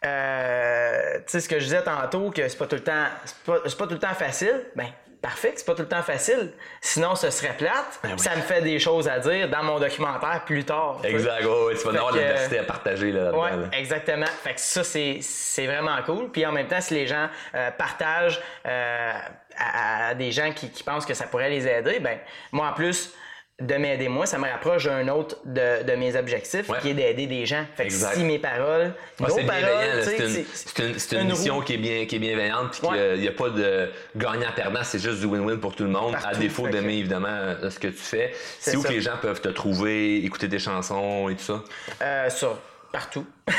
[0.04, 3.36] euh, tu sais, ce que je disais tantôt, que c'est pas tout le temps, c'est
[3.44, 4.64] pas, pas, tout le temps facile.
[4.74, 4.88] Ben,
[5.24, 6.52] parfait, c'est pas tout le temps facile.
[6.82, 7.98] Sinon, ce serait plate.
[8.02, 11.00] Ben ça me fait des choses à dire dans mon documentaire plus tard.
[11.02, 13.30] Exact, oui, tu vas avoir l'université à partager là.
[13.34, 14.26] Oui, exactement.
[14.26, 16.30] Fait que ça, c'est vraiment cool.
[16.30, 19.12] Puis en même temps, si les gens euh, partagent euh,
[19.56, 22.18] à, des gens qui, qui, pensent que ça pourrait les aider, ben
[22.52, 23.14] moi en plus,
[23.60, 27.28] de m'aider moi, ça me rapproche d'un autre de, de, mes objectifs qui est d'aider
[27.28, 27.64] des gens.
[27.76, 32.04] Fait que si mes paroles, nos paroles, c'est une, une, une, mission qui est, bien,
[32.06, 35.76] qui est bienveillante puis qu'il n'y a pas de gagnant-perdant, c'est juste du win-win pour
[35.76, 38.34] tout le monde, à défaut d'aimer évidemment euh, ce que tu fais.
[38.58, 41.62] C'est où que les gens peuvent te trouver, écouter tes chansons et tout ça?
[42.02, 42.58] Euh, sur
[42.90, 43.26] partout.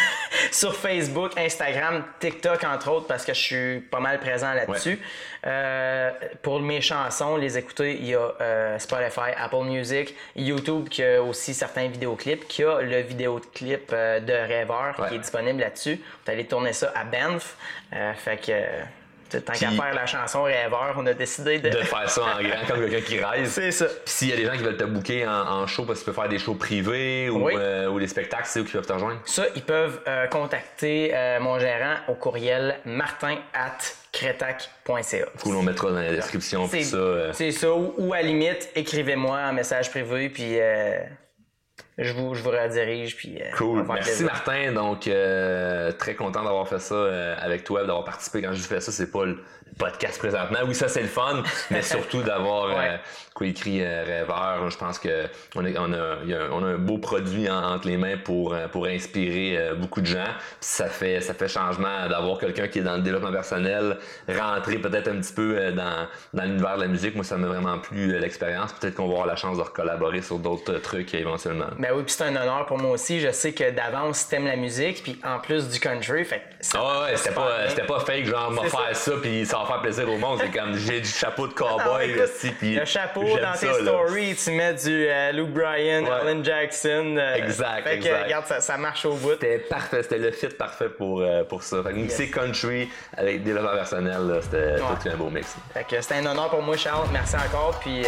[0.52, 5.00] sur Facebook, Instagram, TikTok, entre autres, parce que je suis pas mal présent là-dessus.
[5.46, 11.04] Euh, pour mes chansons, les écouter, il y a euh, Spotify, Apple Music, YouTube qui
[11.04, 16.02] a aussi certains vidéoclips, qui a le vidéoclip euh, de Rêveur qui est disponible là-dessus.
[16.26, 17.58] Vous allez tourner ça à Banff.
[18.18, 18.52] fait que
[19.30, 21.70] Tant qu'à faire la chanson Rêveur, on a décidé de...
[21.70, 23.48] de faire ça en grand, comme quelqu'un qui rêve.
[23.48, 23.86] C'est ça.
[23.86, 26.12] Puis s'il y a des gens qui veulent te booker en, show, parce que tu
[26.12, 28.94] peux faire des shows privés ou, euh, ou des spectacles, c'est où qu'ils peuvent te
[28.94, 29.20] rejoindre?
[29.26, 33.78] Ça, ils peuvent euh, contacter euh, mon gérant au courriel martin at
[34.12, 35.26] cretac.ca.
[35.42, 36.68] Cool, on mettra dans la description.
[36.68, 37.34] C'est ça.
[37.34, 37.74] C'est ça.
[37.74, 40.58] Ou, à limite, écrivez-moi un message privé, puis
[41.98, 43.16] je vous, je vous redirige.
[43.16, 43.86] Puis, euh, cool.
[43.88, 44.72] Merci Martin.
[44.74, 48.42] Donc, euh, très content d'avoir fait ça euh, avec toi, d'avoir participé.
[48.42, 49.44] Quand je fais ça, c'est pas le
[49.78, 50.60] podcast présentement.
[50.66, 53.00] Oui, ça c'est le fun, mais surtout d'avoir
[53.36, 54.70] coécrit Rêveur.
[54.72, 55.26] Je pense que
[55.56, 56.18] on, on, a,
[56.52, 60.34] on a un beau produit entre les mains pour, pour inspirer beaucoup de gens.
[60.60, 65.10] ça fait, ça fait changement d'avoir quelqu'un qui est dans le développement personnel, rentrer peut-être
[65.10, 67.14] un petit peu dans, dans l'univers de la musique.
[67.14, 68.74] Moi, ça m'a vraiment plu l'expérience.
[68.74, 72.14] Peut-être qu'on va avoir la chance de collaborer sur d'autres trucs éventuellement Ben oui, puis
[72.14, 73.20] c'est un honneur pour moi aussi.
[73.20, 77.04] Je sais que d'avance, t'aimes la musique, puis en plus du country, fait ça ah
[77.04, 80.10] ouais, c'était pas, c'était pas fake, genre, m'a faire ça, puis ça va faire plaisir
[80.10, 80.40] au monde.
[80.42, 82.76] C'est comme, j'ai du chapeau de cowboy aussi, puis.
[82.76, 87.16] Le chapeau dans tes stories, tu mets du euh, Luke Bryan, Alan Jackson.
[87.18, 87.84] Euh, exact.
[87.84, 89.32] Fait que, regarde, ça, marche au bout.
[89.32, 91.82] C'était parfait, c'était le fit parfait pour, euh, pour ça.
[91.84, 92.32] Fait que yes.
[92.32, 95.56] country avec développement personnel, c'était tout un beau mix.
[95.74, 97.08] Fait que c'était un honneur pour moi, Charles.
[97.12, 98.06] Merci encore, puis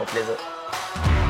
[0.00, 1.23] au plaisir.